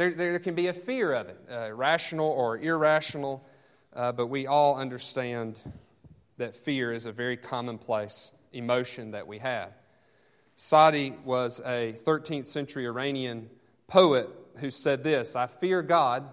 there, 0.00 0.14
there 0.14 0.38
can 0.38 0.54
be 0.54 0.68
a 0.68 0.72
fear 0.72 1.12
of 1.12 1.28
it, 1.28 1.38
uh, 1.52 1.70
rational 1.74 2.30
or 2.30 2.56
irrational, 2.56 3.44
uh, 3.92 4.10
but 4.12 4.28
we 4.28 4.46
all 4.46 4.76
understand 4.76 5.58
that 6.38 6.56
fear 6.56 6.90
is 6.90 7.04
a 7.04 7.12
very 7.12 7.36
commonplace 7.36 8.32
emotion 8.50 9.10
that 9.10 9.26
we 9.26 9.40
have. 9.40 9.70
Sadi 10.54 11.14
was 11.22 11.60
a 11.66 11.94
13th 12.06 12.46
century 12.46 12.86
Iranian 12.86 13.50
poet 13.88 14.30
who 14.56 14.70
said 14.70 15.02
this 15.02 15.36
I 15.36 15.48
fear 15.48 15.82
God, 15.82 16.26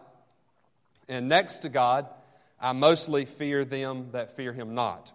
and 1.10 1.28
next 1.28 1.60
to 1.60 1.70
God, 1.70 2.08
I 2.62 2.72
mostly 2.72 3.26
fear 3.26 3.66
them 3.66 4.12
that 4.14 4.38
fear 4.38 4.54
him 4.54 4.76
not. 4.76 5.12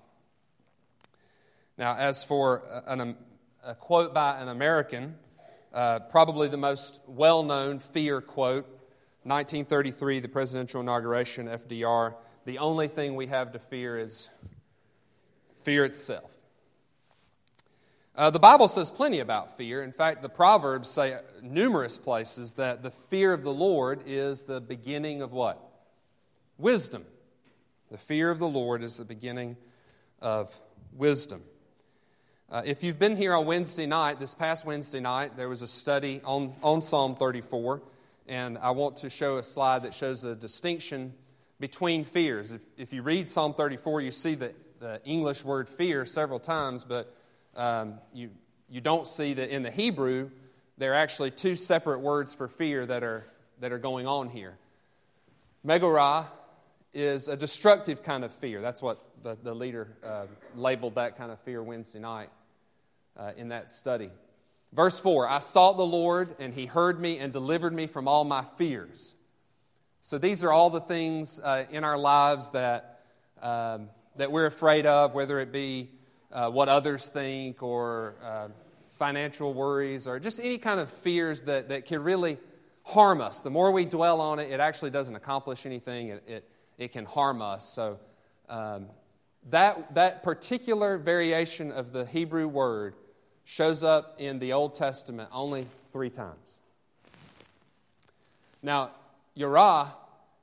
Now, 1.78 1.96
as 1.96 2.22
for 2.22 2.64
an, 2.87 3.16
a 3.64 3.75
quote 3.75 4.12
by 4.12 4.43
an 4.43 4.48
American, 4.48 5.16
uh, 5.72 6.00
probably 6.00 6.48
the 6.48 6.56
most 6.56 7.00
well 7.06 7.42
known 7.42 7.78
fear 7.78 8.20
quote, 8.20 8.64
1933, 9.24 10.20
the 10.20 10.29
presidential 10.29 10.81
inauguration, 10.81 11.46
FDR, 11.46 12.14
the 12.44 12.58
only 12.58 12.88
thing 12.88 13.14
we 13.14 13.29
have 13.29 13.52
to 13.52 13.58
fear 13.58 13.98
is 13.98 14.29
fear 15.62 15.84
itself. 15.84 16.31
Uh, 18.14 18.29
the 18.29 18.38
Bible 18.38 18.69
says 18.69 18.91
plenty 18.91 19.20
about 19.20 19.56
fear. 19.56 19.82
In 19.82 19.93
fact, 19.93 20.20
the 20.20 20.29
Proverbs 20.29 20.91
say 20.91 21.19
numerous 21.41 21.96
places 21.96 22.55
that 22.55 22.82
the 22.82 22.91
fear 22.91 23.32
of 23.32 23.43
the 23.43 23.52
Lord 23.52 24.02
is 24.05 24.43
the 24.43 24.60
beginning 24.60 25.22
of 25.22 25.32
what? 25.32 25.62
Wisdom. 26.58 27.06
The 27.91 27.96
fear 27.96 28.31
of 28.31 28.38
the 28.38 28.48
Lord 28.48 28.82
is 28.82 28.98
the 28.98 29.05
beginning 29.05 29.56
of 30.20 30.60
wisdom. 30.93 31.43
Uh, 32.52 32.60
if 32.66 32.84
you've 32.84 32.98
been 32.98 33.16
here 33.16 33.32
on 33.32 33.46
Wednesday 33.46 33.86
night, 33.86 34.20
this 34.20 34.34
past 34.34 34.66
Wednesday 34.66 35.00
night, 35.00 35.38
there 35.38 35.48
was 35.48 35.62
a 35.62 35.66
study 35.66 36.20
on, 36.22 36.54
on 36.62 36.82
Psalm 36.82 37.16
34, 37.16 37.80
and 38.28 38.58
I 38.58 38.72
want 38.72 38.98
to 38.98 39.08
show 39.08 39.38
a 39.38 39.42
slide 39.42 39.84
that 39.84 39.94
shows 39.94 40.20
the 40.20 40.34
distinction 40.34 41.14
between 41.60 42.04
fears. 42.04 42.52
If, 42.52 42.60
if 42.76 42.92
you 42.92 43.00
read 43.00 43.30
Psalm 43.30 43.54
34, 43.54 44.02
you 44.02 44.10
see 44.10 44.34
the, 44.34 44.52
the 44.80 45.00
English 45.02 45.46
word 45.46 45.66
fear 45.66 46.04
several 46.04 46.38
times, 46.38 46.84
but 46.84 47.16
um, 47.56 47.94
you, 48.12 48.28
you 48.68 48.82
don't 48.82 49.08
see 49.08 49.32
that 49.32 49.48
in 49.48 49.62
the 49.62 49.70
Hebrew, 49.70 50.28
there 50.76 50.92
are 50.92 50.96
actually 50.96 51.30
two 51.30 51.56
separate 51.56 52.00
words 52.00 52.34
for 52.34 52.48
fear 52.48 52.84
that 52.84 53.02
are, 53.02 53.24
that 53.60 53.72
are 53.72 53.78
going 53.78 54.06
on 54.06 54.28
here. 54.28 54.58
Megorah 55.66 56.26
is 56.92 57.28
a 57.28 57.36
destructive 57.36 58.02
kind 58.02 58.22
of 58.24 58.30
fear. 58.30 58.60
That's 58.60 58.82
what 58.82 59.02
the, 59.22 59.38
the 59.42 59.54
leader 59.54 59.88
uh, 60.04 60.26
labeled 60.54 60.96
that 60.96 61.16
kind 61.16 61.32
of 61.32 61.40
fear 61.40 61.62
Wednesday 61.62 61.98
night 61.98 62.28
uh, 63.16 63.32
in 63.36 63.48
that 63.48 63.70
study. 63.70 64.10
Verse 64.72 64.98
4 64.98 65.28
I 65.28 65.38
sought 65.38 65.76
the 65.76 65.86
Lord, 65.86 66.34
and 66.38 66.54
he 66.54 66.66
heard 66.66 67.00
me 67.00 67.19
and 67.19 67.32
delivered 67.32 67.72
me 67.72 67.86
from 67.86 68.08
all 68.08 68.24
my 68.24 68.44
fears. 68.56 69.14
So 70.00 70.19
these 70.19 70.42
are 70.42 70.50
all 70.50 70.70
the 70.70 70.81
things 70.81 71.38
uh, 71.38 71.64
in 71.70 71.84
our 71.84 71.96
lives 71.96 72.50
that, 72.50 73.00
um, 73.40 73.88
that 74.16 74.32
we're 74.32 74.46
afraid 74.46 74.84
of, 74.84 75.14
whether 75.14 75.38
it 75.38 75.52
be 75.52 75.90
uh, 76.32 76.50
what 76.50 76.69
others 76.69 77.06
think 77.08 77.62
or 77.62 78.14
uh, 78.24 78.48
financial 78.88 79.54
worries 79.54 80.06
or 80.06 80.19
just 80.19 80.40
any 80.40 80.58
kind 80.58 80.81
of 80.81 80.90
fears 80.90 81.42
that, 81.42 81.69
that 81.69 81.86
can 81.86 82.02
really 82.02 82.38
harm 82.82 83.20
us. 83.20 83.40
The 83.40 83.50
more 83.50 83.70
we 83.72 83.84
dwell 83.84 84.20
on 84.20 84.38
it, 84.38 84.50
it 84.50 84.58
actually 84.58 84.90
doesn't 84.90 85.14
accomplish 85.14 85.66
anything, 85.66 86.08
it, 86.08 86.24
it, 86.26 86.48
it 86.78 86.92
can 86.92 87.04
harm 87.04 87.40
us. 87.40 87.69
So 87.69 88.00
um, 88.48 88.86
that, 89.50 89.94
that 89.94 90.22
particular 90.22 90.98
variation 90.98 91.70
of 91.70 91.92
the 91.92 92.06
Hebrew 92.06 92.48
word 92.48 92.94
shows 93.44 93.82
up 93.82 94.17
in 94.19 94.39
the 94.39 94.53
Old 94.53 94.75
Testament 94.75 95.29
only 95.32 95.67
three 95.93 96.11
times. 96.11 96.39
Now, 98.63 98.91
Yirah 99.37 99.89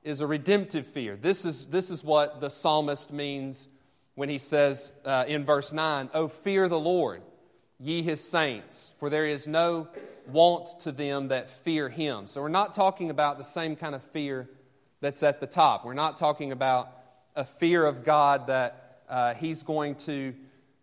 is 0.03 0.21
a 0.21 0.27
redemptive 0.27 0.87
fear. 0.87 1.15
This 1.15 1.45
is, 1.45 1.67
this 1.67 1.89
is 1.89 2.03
what 2.03 2.41
the 2.41 2.49
psalmist 2.49 3.11
means 3.11 3.67
when 4.15 4.29
he 4.29 4.37
says 4.37 4.91
uh, 5.05 5.25
in 5.27 5.45
verse 5.45 5.71
9, 5.71 6.09
Oh, 6.13 6.27
fear 6.27 6.67
the 6.67 6.79
Lord, 6.79 7.21
ye 7.79 8.01
his 8.01 8.21
saints, 8.21 8.91
for 8.99 9.09
there 9.09 9.25
is 9.25 9.47
no 9.47 9.87
want 10.27 10.79
to 10.81 10.91
them 10.91 11.29
that 11.29 11.49
fear 11.49 11.89
him. 11.89 12.27
So 12.27 12.41
we're 12.41 12.49
not 12.49 12.73
talking 12.73 13.09
about 13.09 13.37
the 13.37 13.43
same 13.43 13.75
kind 13.75 13.95
of 13.95 14.03
fear 14.03 14.49
that's 15.01 15.23
at 15.23 15.39
the 15.39 15.47
top. 15.47 15.85
We're 15.85 15.93
not 15.93 16.17
talking 16.17 16.51
about 16.51 16.91
a 17.35 17.45
fear 17.45 17.85
of 17.85 18.03
God 18.03 18.47
that 18.47 19.01
uh, 19.09 19.33
he's 19.33 19.63
going 19.63 19.95
to 19.95 20.33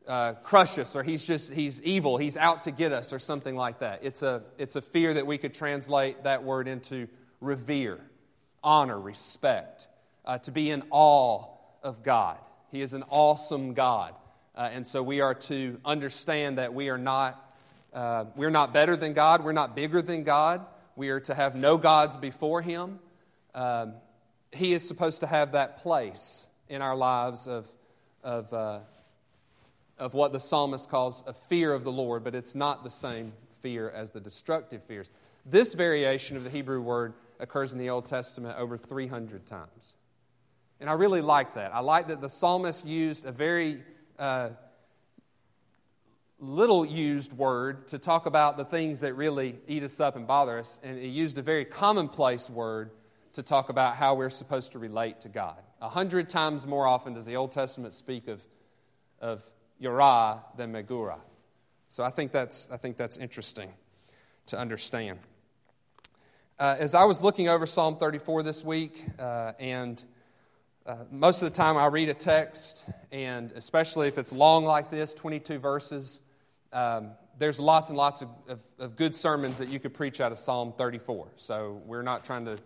uh, 0.07 0.35
crush 0.35 0.79
us 0.79 0.95
or 0.95 1.03
he's 1.03 1.25
just 1.25 1.53
he's 1.53 1.83
evil 1.83 2.17
he's 2.17 2.37
out 2.37 2.65
to 2.65 2.71
get 2.71 2.93
us 2.93 3.13
or 3.13 3.19
something 3.19 3.57
like 3.57 3.81
that. 3.81 4.01
It's 4.03 4.23
a 4.23 4.43
it's 4.59 4.77
a 4.77 4.83
fear 4.83 5.15
that 5.15 5.27
we 5.27 5.39
could 5.39 5.55
translate 5.55 6.25
that 6.25 6.45
word 6.45 6.69
into 6.69 7.09
revere 7.41 8.01
honor 8.63 8.99
respect 8.99 9.89
uh, 10.25 10.39
to 10.39 10.51
be 10.51 10.71
in 10.71 10.83
awe 10.91 11.45
of 11.83 12.03
god. 12.03 12.39
He 12.71 12.81
is 12.81 12.93
an 12.93 13.05
awesome 13.09 13.75
god. 13.75 14.15
Uh, 14.55 14.71
and 14.73 14.87
so 14.87 15.03
we 15.03 15.21
are 15.21 15.35
to 15.35 15.79
understand 15.85 16.59
that 16.59 16.73
we 16.73 16.89
are 16.89 16.99
not 16.99 17.43
uh, 17.93 18.27
we're 18.37 18.51
not 18.51 18.73
better 18.73 18.97
than 18.97 19.13
god 19.13 19.43
we're 19.43 19.53
not 19.53 19.75
bigger 19.75 20.03
than 20.03 20.23
god. 20.23 20.65
We 20.95 21.11
are 21.11 21.21
to 21.21 21.35
have 21.35 21.55
no 21.55 21.77
gods 21.77 22.17
before 22.17 22.63
him. 22.63 23.01
Um, 23.55 23.95
he 24.53 24.73
is 24.73 24.87
supposed 24.87 25.21
to 25.21 25.27
have 25.27 25.53
that 25.53 25.79
place 25.79 26.47
in 26.69 26.81
our 26.81 26.97
lives 26.97 27.49
of 27.49 27.69
of 28.23 28.53
uh, 28.53 28.81
of 29.99 30.15
what 30.15 30.33
the 30.33 30.41
psalmist 30.41 30.91
calls 30.91 31.23
a 31.27 31.33
fear 31.33 31.73
of 31.73 31.85
the 31.85 31.93
Lord, 31.93 32.23
but 32.25 32.35
it's 32.35 32.55
not 32.55 32.85
the 32.85 32.91
same 32.91 33.33
fear 33.63 33.91
as 33.91 34.13
the 34.13 34.21
destructive 34.21 34.83
fears. 34.85 35.11
This 35.45 35.75
variation 35.75 36.37
of 36.37 36.45
the 36.45 36.51
Hebrew 36.51 36.81
word 36.81 37.15
occurs 37.41 37.73
in 37.73 37.79
the 37.79 37.91
Old 37.91 38.07
Testament 38.07 38.59
over 38.59 38.77
300 38.77 39.47
times. 39.47 39.95
And 40.81 40.91
I 40.91 40.95
really 40.95 41.23
like 41.23 41.55
that. 41.55 41.75
I 41.75 41.81
like 41.81 42.09
that 42.09 42.21
the 42.21 42.29
psalmist 42.29 42.85
used 42.85 43.25
a 43.25 43.33
very 43.33 43.83
uh, 44.19 44.51
little 46.39 46.85
used 46.85 47.33
word 47.33 47.89
to 47.89 47.99
talk 47.99 48.27
about 48.27 48.57
the 48.57 48.65
things 48.65 49.01
that 49.01 49.15
really 49.15 49.59
eat 49.67 49.83
us 49.83 50.01
up 50.01 50.17
and 50.17 50.27
bother 50.27 50.59
us, 50.59 50.79
and 50.83 50.99
he 50.99 51.09
used 51.09 51.39
a 51.39 51.43
very 51.43 51.65
commonplace 51.65 52.51
word 52.51 52.91
to 53.33 53.43
talk 53.43 53.69
about 53.69 53.97
how 53.97 54.15
we're 54.15 54.31
supposed 54.31 54.73
to 54.73 54.79
relate 54.79 55.21
to 55.21 55.29
God. 55.29 55.57
A 55.81 55.89
hundred 55.89 56.29
times 56.29 56.67
more 56.67 56.87
often 56.87 57.15
does 57.15 57.27
the 57.27 57.37
Old 57.37 57.53
Testament 57.53 57.95
speak 57.95 58.29
of, 58.29 58.43
of 59.21 59.43
Yirah 59.81 60.41
than 60.57 60.73
Megurah. 60.73 61.21
So 61.89 62.05
I 62.05 62.11
think 62.11 62.33
that's, 62.33 62.69
I 62.71 62.77
think 62.77 62.97
that's 62.97 63.17
interesting 63.17 63.71
to 64.47 64.59
understand. 64.59 65.19
Uh, 66.59 66.77
as 66.79 66.95
I 66.95 67.05
was 67.05 67.21
looking 67.21 67.49
over 67.49 67.67
Psalm 67.67 67.97
34 67.97 68.43
this 68.43 68.65
week, 68.65 69.05
uh, 69.19 69.53
and 69.59 70.03
uh, 70.87 70.97
most 71.11 71.43
of 71.43 71.51
the 71.51 71.57
time 71.57 71.77
I 71.77 71.87
read 71.87 72.09
a 72.09 72.15
text, 72.15 72.85
and 73.13 73.53
especially 73.53 74.09
if 74.09 74.19
it's 74.19 74.33
long 74.33 74.65
like 74.65 74.91
this 74.91 75.13
22 75.13 75.59
verses 75.59 76.21
um, 76.73 77.13
there's 77.39 77.61
lots 77.61 77.89
and 77.89 77.99
lots 77.99 78.23
of, 78.23 78.29
of, 78.49 78.61
of, 78.79 78.97
good 78.97 79.15
sermons 79.15 79.59
that 79.59 79.69
you 79.69 79.79
could 79.79 79.95
preach 79.95 80.21
out 80.21 80.33
of 80.33 80.39
Psalm 80.39 80.73
34. 80.77 81.29
So 81.37 81.81
we're 81.85 82.03
not 82.03 82.25
trying 82.25 82.45
to, 82.47 82.59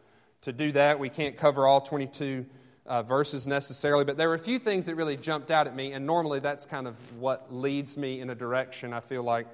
to 0.42 0.52
do 0.52 0.72
that. 0.72 0.98
We 0.98 1.08
can't 1.08 1.36
cover 1.36 1.66
all 1.66 1.80
22 1.80 2.46
uh, 2.87 3.02
verses 3.02 3.46
necessarily, 3.46 4.04
but 4.04 4.16
there 4.16 4.28
were 4.28 4.34
a 4.34 4.38
few 4.38 4.58
things 4.58 4.87
that 4.87 4.94
really 4.94 5.16
jumped 5.16 5.50
out 5.50 5.66
at 5.66 5.75
me, 5.76 5.92
and 5.92 6.06
normally 6.06 6.40
that's 6.40 6.66
kind 6.66 6.87
of 6.87 6.96
what 7.20 7.54
leads 7.54 7.96
me 7.96 8.20
in 8.20 8.30
a 8.30 8.34
direction. 8.34 8.92
I 8.92 9.00
feel 9.00 9.22
like 9.22 9.46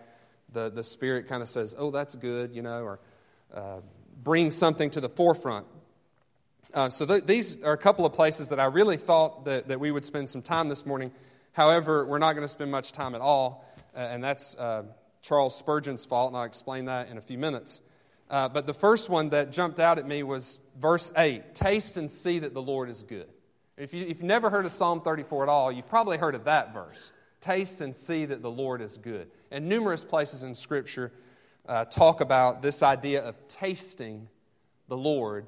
the, 0.53 0.71
the 0.71 0.85
Spirit 0.85 1.29
kind 1.29 1.43
of 1.43 1.49
says, 1.49 1.75
oh, 1.79 1.91
that's 1.91 2.15
good, 2.15 2.55
you 2.55 2.63
know, 2.63 2.83
or 2.83 3.01
uh, 3.55 3.81
brings 4.23 4.55
something 4.55 4.91
to 4.91 5.01
the 5.01 5.09
forefront. 5.09 5.67
Uh, 6.75 6.89
so 6.89 7.07
th- 7.07 7.25
these 7.25 7.63
are 7.63 7.73
a 7.73 7.79
couple 7.79 8.07
of 8.07 8.13
places 8.13 8.49
that 8.49 8.61
I 8.61 8.65
really 8.65 8.97
thought 8.97 9.45
that, 9.45 9.69
that 9.69 9.81
we 9.81 9.91
would 9.91 10.05
spend 10.05 10.29
some 10.29 10.43
time 10.43 10.69
this 10.69 10.87
morning. 10.87 11.13
However, 11.53 12.07
we're 12.07 12.19
not 12.19 12.33
going 12.33 12.45
to 12.45 12.53
spend 12.53 12.71
much 12.71 12.93
time 12.93 13.15
at 13.15 13.21
all, 13.21 13.65
uh, 13.95 14.01
and 14.01 14.23
that's 14.23 14.55
uh, 14.57 14.85
Charles 15.23 15.57
Spurgeon's 15.57 16.05
fault, 16.05 16.31
and 16.31 16.37
I'll 16.37 16.45
explain 16.45 16.87
that 16.87 17.09
in 17.09 17.19
a 17.19 17.21
few 17.21 17.39
minutes. 17.39 17.81
Uh, 18.29 18.49
but 18.49 18.67
the 18.67 18.75
first 18.75 19.09
one 19.09 19.31
that 19.31 19.53
jumped 19.53 19.79
out 19.79 19.99
at 19.99 20.07
me 20.07 20.23
was 20.23 20.59
verse 20.79 21.13
8 21.17 21.55
Taste 21.55 21.97
and 21.97 22.11
see 22.11 22.39
that 22.41 22.55
the 22.55 22.63
Lord 22.63 22.91
is 22.91 23.03
good. 23.03 23.29
If, 23.77 23.93
you, 23.93 24.05
you've 24.05 24.23
never 24.23 24.49
heard 24.49 24.65
of 24.65 24.73
Psalm 24.73 25.03
34 25.03 25.45
at 25.45 25.49
all, 25.49 25.71
you've 25.71 25.89
probably 25.89 26.17
heard 26.17 26.35
of 26.35 26.45
that 26.45 26.73
verse. 26.73 27.13
Taste 27.41 27.81
and 27.81 27.95
see 27.95 28.25
that 28.25 28.43
the 28.43 28.51
Lord 28.51 28.81
is 28.81 28.97
good. 28.97 29.31
And 29.51 29.69
numerous 29.69 30.05
places 30.05 30.43
in 30.43 30.55
Scripture 30.55 31.13
uh, 31.69 31.85
talk 31.85 32.21
about 32.21 32.63
this 32.63 32.83
idea 32.83 33.23
of 33.23 33.37
tasting 33.49 34.29
the 34.89 34.97
Lord 34.97 35.47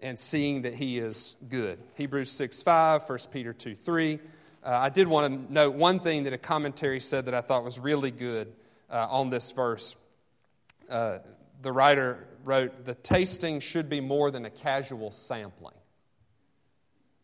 and 0.00 0.18
seeing 0.18 0.62
that 0.62 0.74
He 0.74 0.98
is 0.98 1.36
good. 1.48 1.78
Hebrews 1.94 2.30
6 2.30 2.62
5, 2.62 3.08
1 3.08 3.18
Peter 3.32 3.52
2 3.52 3.74
3. 3.74 4.20
Uh, 4.64 4.68
I 4.70 4.88
did 4.88 5.08
want 5.08 5.48
to 5.48 5.52
note 5.52 5.74
one 5.74 6.00
thing 6.00 6.24
that 6.24 6.32
a 6.32 6.38
commentary 6.38 7.00
said 7.00 7.26
that 7.26 7.34
I 7.34 7.40
thought 7.40 7.64
was 7.64 7.78
really 7.78 8.10
good 8.10 8.52
uh, 8.90 9.06
on 9.08 9.30
this 9.30 9.50
verse. 9.52 9.96
Uh, 10.88 11.18
the 11.62 11.72
writer 11.72 12.26
wrote, 12.46 12.84
The 12.84 12.94
tasting 12.94 13.60
should 13.60 13.88
be 13.88 14.00
more 14.00 14.30
than 14.30 14.44
a 14.44 14.50
casual 14.50 15.10
sampling. 15.10 15.74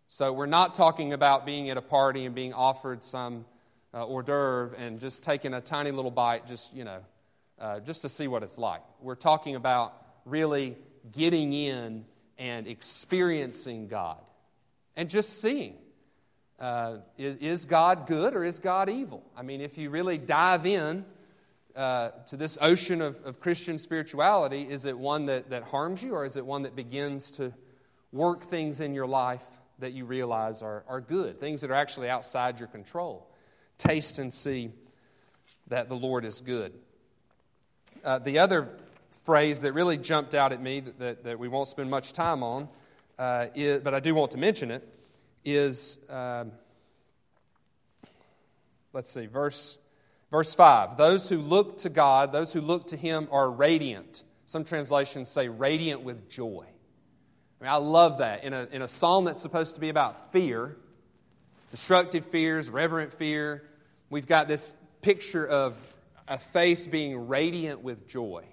So 0.09 0.33
we're 0.33 0.47
not 0.47 0.75
talking 0.75 1.15
about 1.15 1.47
being 1.47 1.71
at 1.71 1.79
a 1.79 1.83
party 1.83 2.27
and 2.27 2.35
being 2.35 2.53
offered 2.53 3.03
some 3.03 3.47
uh, 3.95 4.05
hors 4.05 4.23
d'oeuvre 4.25 4.77
and 4.77 5.01
just 5.01 5.23
taking 5.23 5.55
a 5.55 5.61
tiny 5.61 5.91
little 5.91 6.11
bite, 6.11 6.47
just, 6.47 6.75
you 6.75 6.85
know, 6.85 7.01
uh, 7.59 7.81
just 7.81 8.03
to 8.03 8.09
see 8.09 8.29
what 8.29 8.43
it's 8.43 8.59
like. 8.59 8.83
We're 9.01 9.15
talking 9.15 9.57
about 9.57 9.95
really 10.27 10.77
getting 11.13 11.53
in 11.53 12.05
and 12.37 12.67
experiencing 12.67 13.89
God 13.89 14.19
and 14.97 15.09
just 15.09 15.41
seeing. 15.41 15.77
Uh, 16.59 16.99
is, 17.17 17.37
is 17.37 17.65
God 17.65 18.07
good 18.07 18.35
or 18.35 18.45
is 18.45 18.59
God 18.59 18.89
evil? 18.89 19.25
I 19.37 19.43
mean, 19.43 19.61
if 19.61 19.79
you 19.79 19.91
really 19.91 20.19
dive 20.19 20.67
in, 20.67 21.05
uh, 21.77 22.11
to 22.27 22.37
this 22.37 22.59
ocean 22.61 23.01
of, 23.01 23.23
of 23.25 23.41
Christian 23.41 23.79
spirituality, 23.79 24.63
is 24.63 24.85
it 24.85 24.99
one 24.99 25.27
that, 25.27 25.51
that 25.51 25.65
harms 25.65 26.03
you 26.03 26.15
or 26.15 26.25
is 26.25 26.37
it 26.37 26.45
one 26.45 26.63
that 26.63 26.77
begins 26.77 27.31
to 27.33 27.53
work 28.13 28.45
things 28.45 28.81
in 28.81 28.95
your 28.95 29.07
life 29.07 29.45
that 29.79 29.93
you 29.93 30.05
realize 30.05 30.63
are, 30.63 30.85
are 30.87 31.01
good, 31.01 31.41
things 31.41 31.61
that 31.63 31.71
are 31.71 31.75
actually 31.75 32.09
outside 32.09 32.59
your 32.59 32.69
control? 32.69 33.29
Taste 33.79 34.19
and 34.19 34.33
see 34.33 34.71
that 35.69 35.89
the 35.89 35.95
Lord 35.95 36.25
is 36.25 36.41
good. 36.41 36.73
Uh, 38.05 38.19
the 38.19 38.39
other 38.39 38.69
phrase 39.25 39.61
that 39.61 39.73
really 39.73 39.97
jumped 39.97 40.35
out 40.35 40.53
at 40.53 40.61
me 40.61 40.81
that, 40.81 40.99
that, 40.99 41.25
that 41.25 41.39
we 41.39 41.49
won't 41.49 41.69
spend 41.69 41.91
much 41.91 42.13
time 42.13 42.43
on, 42.43 42.69
uh, 43.19 43.47
is, 43.55 43.81
but 43.81 43.95
I 43.95 44.01
do 44.01 44.15
want 44.15 44.33
to 44.33 44.39
mention 44.39 44.71
it, 44.71 44.87
is 45.45 45.99
um, 46.09 46.53
let's 48.93 49.11
see, 49.11 49.27
verse 49.27 49.79
Verse 50.33 50.55
5 50.55 50.97
Those 50.97 51.29
who 51.29 51.39
look 51.39 51.79
to 51.79 51.91
God, 51.91 52.33
those 52.33 52.53
who 52.53 52.61
look 52.61 52.89
to 52.89 52.97
Him, 52.97 53.29
are 53.31 53.49
radiant. 53.49 54.25
Some 54.47 54.65
translations 54.65 55.29
say 55.29 55.49
radiant 55.49 56.03
with 56.03 56.29
joy. 56.29 56.65
I 57.61 57.65
mean, 57.65 57.73
I 57.73 57.77
love 57.77 58.19
that. 58.19 58.43
In 58.43 58.53
a, 58.53 58.67
in 58.73 58.83
a 58.83 58.89
psalm 58.89 59.27
that's 59.27 59.41
supposed 59.41 59.77
to 59.77 59.81
be 59.81 59.89
about 59.89 60.33
fear, 60.33 60.77
destructive 61.71 62.27
fears, 62.27 62.69
reverent 62.69 63.13
fear, 63.13 63.63
we've 64.11 64.27
got 64.27 64.49
this 64.49 64.75
picture 65.01 65.47
of 65.47 65.77
a 66.27 66.39
face 66.39 66.87
being 66.87 67.29
radiant 67.29 67.83
with 67.83 68.09
joy. 68.09 68.45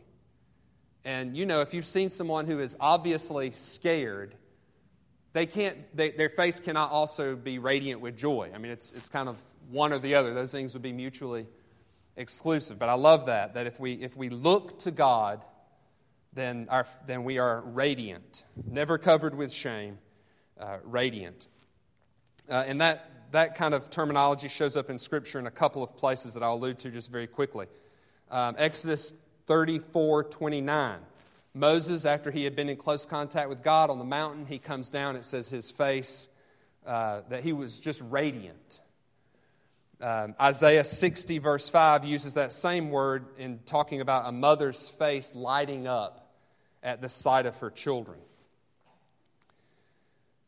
And 1.06 1.36
you 1.36 1.46
know, 1.46 1.62
if 1.62 1.74
you've 1.74 1.86
seen 1.86 2.10
someone 2.10 2.46
who 2.46 2.60
is 2.60 2.76
obviously 2.80 3.52
scared, 3.52 4.36
they 5.34 5.46
can't, 5.46 5.78
they, 5.96 6.12
their 6.12 6.30
face 6.30 6.60
cannot 6.60 6.92
also 6.92 7.36
be 7.36 7.58
radiant 7.58 8.02
with 8.02 8.18
joy. 8.18 8.52
I 8.54 8.58
mean, 8.58 8.72
it's, 8.72 8.92
it's 8.92 9.10
kind 9.10 9.30
of 9.30 9.40
one 9.70 9.94
or 9.94 10.00
the 10.00 10.16
other. 10.16 10.34
Those 10.34 10.52
things 10.52 10.74
would 10.74 10.82
be 10.82 10.94
mutually 10.94 11.48
exclusive. 12.20 12.78
But 12.78 12.90
I 12.90 12.94
love 12.94 13.26
that, 13.26 13.56
that 13.56 13.66
if 13.66 13.80
we, 13.80 13.94
if 13.94 14.16
we 14.16 14.30
look 14.30 14.80
to 14.80 14.92
God, 14.92 15.44
then, 16.34 16.68
our, 16.70 16.86
then 17.08 17.24
we 17.24 17.40
are 17.40 17.62
radiant, 17.62 18.44
never 18.70 18.98
covered 18.98 19.36
with 19.36 19.52
shame, 19.52 19.98
uh, 20.60 20.78
radiant. 20.84 21.48
Uh, 22.50 22.64
and 22.68 22.82
that, 22.82 23.32
that 23.32 23.56
kind 23.56 23.74
of 23.74 23.90
terminology 23.90 24.48
shows 24.48 24.78
up 24.78 24.90
in 24.90 25.00
Scripture 25.00 25.40
in 25.40 25.48
a 25.48 25.52
couple 25.52 25.82
of 25.82 25.98
places 25.98 26.36
that 26.36 26.44
I'll 26.44 26.56
allude 26.56 26.80
to 26.80 26.92
just 26.92 27.12
very 27.12 27.28
quickly. 27.28 27.68
Um, 28.30 28.56
Exodus 28.58 29.14
34 29.48 30.26
29. 30.26 31.00
Moses, 31.56 32.06
after 32.06 32.30
he 32.30 32.44
had 32.44 32.56
been 32.56 32.70
in 32.70 32.78
close 32.78 33.06
contact 33.06 33.50
with 33.50 33.64
God 33.64 33.90
on 33.90 33.98
the 33.98 34.06
mountain, 34.06 34.46
he 34.46 34.60
comes 34.60 34.92
down. 34.92 35.16
It 35.16 35.26
says 35.26 35.50
his 35.50 35.72
face, 35.72 36.30
uh, 36.86 37.22
that 37.30 37.44
he 37.44 37.54
was 37.54 37.80
just 37.80 38.02
radiant. 38.08 38.82
Um, 40.02 40.34
Isaiah 40.40 40.86
60, 40.86 41.40
verse 41.40 41.68
5, 41.68 42.06
uses 42.06 42.36
that 42.36 42.54
same 42.54 42.90
word 42.90 43.26
in 43.38 43.60
talking 43.66 44.00
about 44.00 44.28
a 44.28 44.32
mother's 44.32 44.88
face 44.88 45.36
lighting 45.36 45.88
up 45.88 46.32
at 46.82 47.02
the 47.02 47.10
sight 47.10 47.46
of 47.46 47.58
her 47.60 47.70
children. 47.70 48.20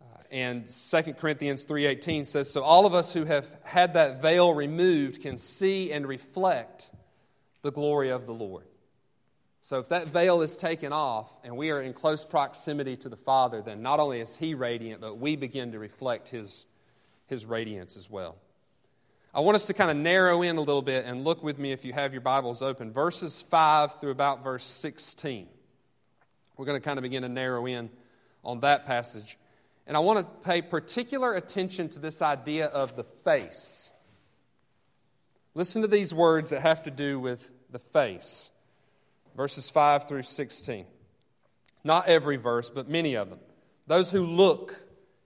Uh, 0.02 0.06
and 0.32 0.70
2 0.70 1.16
Corinthians 1.16 1.66
3:18 1.66 2.26
says 2.26 2.50
so 2.50 2.64
all 2.64 2.86
of 2.86 2.94
us 2.94 3.12
who 3.12 3.26
have 3.26 3.58
had 3.64 3.96
that 3.96 4.22
veil 4.22 4.54
removed 4.54 5.22
can 5.22 5.38
see 5.38 5.92
and 5.92 6.08
reflect 6.08 6.92
the 7.62 7.72
glory 7.72 8.10
of 8.10 8.26
the 8.26 8.34
Lord. 8.34 8.66
So 9.62 9.80
if 9.80 9.90
that 9.90 10.08
veil 10.08 10.42
is 10.42 10.56
taken 10.56 10.94
off 10.94 11.30
and 11.44 11.58
we 11.58 11.72
are 11.72 11.82
in 11.82 11.94
close 11.94 12.24
proximity 12.24 12.96
to 12.98 13.10
the 13.10 13.18
Father, 13.18 13.62
then 13.62 13.82
not 13.82 14.00
only 14.00 14.22
is 14.22 14.38
He 14.38 14.56
radiant, 14.56 15.02
but 15.02 15.18
we 15.18 15.36
begin 15.36 15.74
to 15.74 15.80
reflect 15.80 16.30
His, 16.30 16.66
his 17.28 17.46
radiance 17.46 17.98
as 17.98 18.10
well. 18.10 18.38
I 19.34 19.40
want 19.40 19.56
us 19.56 19.66
to 19.68 19.74
kind 19.74 19.90
of 19.90 19.96
narrow 19.96 20.42
in 20.42 20.58
a 20.58 20.62
little 20.62 20.82
bit 20.82 21.06
and 21.06 21.24
look 21.24 21.42
with 21.42 21.58
me 21.58 21.72
if 21.72 21.86
you 21.86 21.94
have 21.94 22.12
your 22.12 22.22
Bibles 22.22 22.62
open. 22.62 22.92
Verses 22.92 23.42
5 23.42 24.02
through 24.02 24.12
about 24.12 24.44
verse 24.44 24.66
16. 24.66 25.48
We're 26.58 26.66
going 26.66 26.80
to 26.80 26.84
kind 26.84 27.00
of 27.00 27.04
begin 27.04 27.24
to 27.24 27.30
narrow 27.30 27.66
in 27.66 27.90
on 28.44 28.60
that 28.60 28.86
passage. 28.86 29.38
And 29.88 29.96
I 29.96 30.02
want 30.02 30.20
to 30.20 30.26
pay 30.46 30.62
particular 30.62 31.34
attention 31.34 31.88
to 31.90 32.00
this 32.00 32.22
idea 32.22 32.66
of 32.66 32.98
the 32.98 33.06
face. 33.06 33.94
Listen 35.56 35.82
to 35.82 35.88
these 35.88 36.14
words 36.14 36.50
that 36.50 36.60
have 36.60 36.84
to 36.84 36.92
do 36.92 37.18
with 37.18 37.52
the 37.72 37.80
face. 37.80 38.50
Verses 39.38 39.70
5 39.70 40.10
through 40.10 40.24
16. 40.24 40.86
Not 41.86 42.10
every 42.10 42.36
verse, 42.36 42.70
but 42.70 42.90
many 42.90 43.16
of 43.16 43.30
them. 43.30 43.40
Those 43.88 44.12
who 44.12 44.26
look 44.26 44.78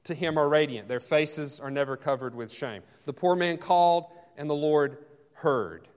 to 0.06 0.16
him 0.16 0.38
are 0.38 0.48
radiant, 0.48 0.88
their 0.88 1.00
faces 1.00 1.60
are 1.60 1.72
never 1.72 1.98
covered 1.98 2.34
with 2.34 2.52
shame. 2.52 2.82
The 3.04 3.14
poor 3.14 3.36
man 3.36 3.58
called, 3.58 4.06
and 4.38 4.50
the 4.50 4.56
Lord 4.56 4.98
heard. 5.34 5.88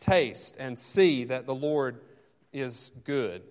Taste 0.00 0.56
and 0.58 0.78
see 0.78 1.24
that 1.24 1.46
the 1.46 1.54
Lord 1.54 2.00
is 2.52 2.90
good. 3.04 3.42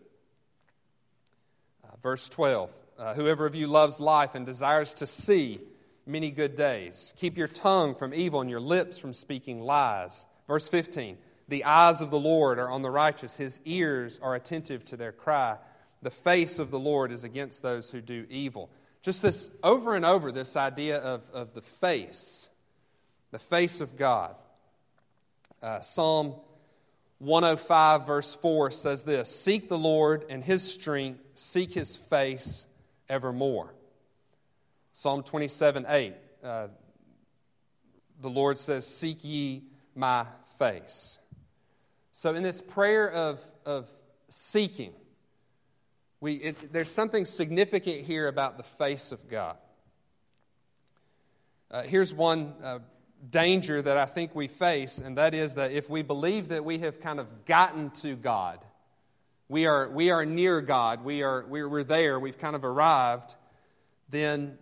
Uh, 1.84 1.96
verse 2.01 2.27
12 2.29 2.72
uh, 3.00 3.13
Whoever 3.13 3.46
of 3.46 3.55
you 3.55 3.67
loves 3.67 4.00
life 4.00 4.36
and 4.36 4.46
desires 4.46 4.93
to 4.96 5.08
see 5.08 5.62
many 6.05 6.29
good 6.29 6.55
days, 6.55 7.13
keep 7.17 7.38
your 7.38 7.48
tongue 7.48 7.96
from 7.96 8.13
evil 8.13 8.41
and 8.41 8.50
your 8.50 8.60
lips 8.60 8.98
from 8.98 9.13
speaking 9.13 9.60
lies. 9.60 10.25
Verse 10.48 10.67
15 10.67 11.17
The 11.48 11.63
eyes 11.63 12.01
of 12.01 12.12
the 12.12 12.20
Lord 12.20 12.60
are 12.60 12.70
on 12.70 12.81
the 12.81 12.91
righteous, 12.91 13.38
his 13.38 13.60
ears 13.65 14.20
are 14.22 14.36
attentive 14.36 14.84
to 14.86 14.98
their 14.98 15.12
cry. 15.12 15.58
The 16.01 16.12
face 16.12 16.58
of 16.58 16.72
the 16.72 16.79
Lord 16.79 17.12
is 17.12 17.24
against 17.24 17.62
those 17.62 17.91
who 17.91 18.01
do 18.01 18.25
evil. 18.29 18.72
Just 19.01 19.22
this 19.22 19.50
over 19.63 19.96
and 19.96 20.05
over, 20.05 20.31
this 20.31 20.55
idea 20.55 20.98
of, 20.98 21.27
of 21.31 21.53
the 21.53 21.62
face, 21.62 22.50
the 23.31 23.39
face 23.39 23.81
of 23.81 23.98
God. 23.98 24.36
Uh, 25.62 25.79
Psalm 25.79 26.36
105, 27.20 28.05
verse 28.05 28.34
4 28.34 28.72
says 28.72 29.03
this 29.03 29.29
Seek 29.29 29.70
the 29.70 29.77
Lord 29.77 30.25
and 30.29 30.43
his 30.43 30.63
strength, 30.63 31.20
seek 31.36 31.74
his 31.74 31.96
face 31.96 32.65
evermore. 33.10 33.74
Psalm 34.93 35.24
27, 35.24 35.86
8, 35.88 36.13
uh, 36.43 36.67
the 38.22 38.29
Lord 38.29 38.58
says, 38.58 38.86
Seek 38.86 39.24
ye 39.24 39.63
my 39.96 40.25
face. 40.60 41.17
So, 42.12 42.36
in 42.36 42.43
this 42.43 42.62
prayer 42.62 43.10
of, 43.10 43.41
of 43.65 43.89
seeking, 44.29 44.93
we, 46.22 46.36
it, 46.36 46.72
there's 46.72 46.92
something 46.92 47.25
significant 47.25 48.01
here 48.01 48.28
about 48.28 48.58
the 48.58 48.63
face 48.63 49.12
of 49.12 49.28
God. 49.28 49.58
Uh, 51.72 51.82
here's 51.82 52.13
one 52.13 52.54
uh, 52.63 52.80
danger 53.28 53.82
that 53.82 53.98
I 53.98 54.06
think 54.06 54.36
we 54.36 54.48
face, 54.48 55.00
and 55.00 55.18
that 55.18 55.34
is 55.34 55.56
that 55.56 55.72
if 55.72 55.90
we 55.90 56.04
believe 56.04 56.50
that 56.50 56.63
we 56.63 56.78
have 56.80 57.00
kind 57.01 57.20
of 57.20 57.46
gotten 57.46 57.90
to 58.01 58.16
God, 58.16 58.60
we 59.50 59.66
are, 59.66 59.90
we 59.90 60.12
are 60.12 60.24
near 60.24 60.62
God, 60.62 61.04
we 61.04 61.24
are, 61.24 61.44
we're, 61.48 61.68
we're 61.68 61.84
there, 61.84 62.20
we've 62.20 62.38
kind 62.38 62.56
of 62.56 62.63
arrived, 62.63 63.34
then 64.10 64.60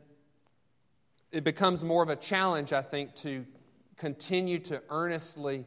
it 1.32 1.44
becomes 1.44 1.84
more 1.84 2.02
of 2.02 2.10
a 2.10 2.16
challenge, 2.16 2.72
I 2.72 2.82
think, 2.82 3.16
to 3.16 3.46
continue 3.98 4.60
to 4.60 4.82
earnestly 4.90 5.66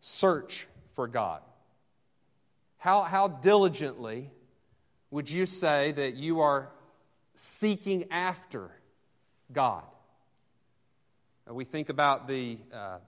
search 0.00 0.66
for 0.94 1.06
God. 1.06 1.40
How, 2.78 3.02
how 3.02 3.28
diligently 3.28 4.30
would 5.10 5.30
you 5.30 5.46
say 5.46 5.92
that 5.92 6.14
you 6.14 6.40
are 6.40 6.70
seeking 7.34 8.06
after 8.10 8.70
God? 9.52 9.84
Uh, 11.48 11.54
we 11.54 11.64
think 11.64 11.88
about 11.88 12.28
the 12.28 12.58
uh, 12.72 12.98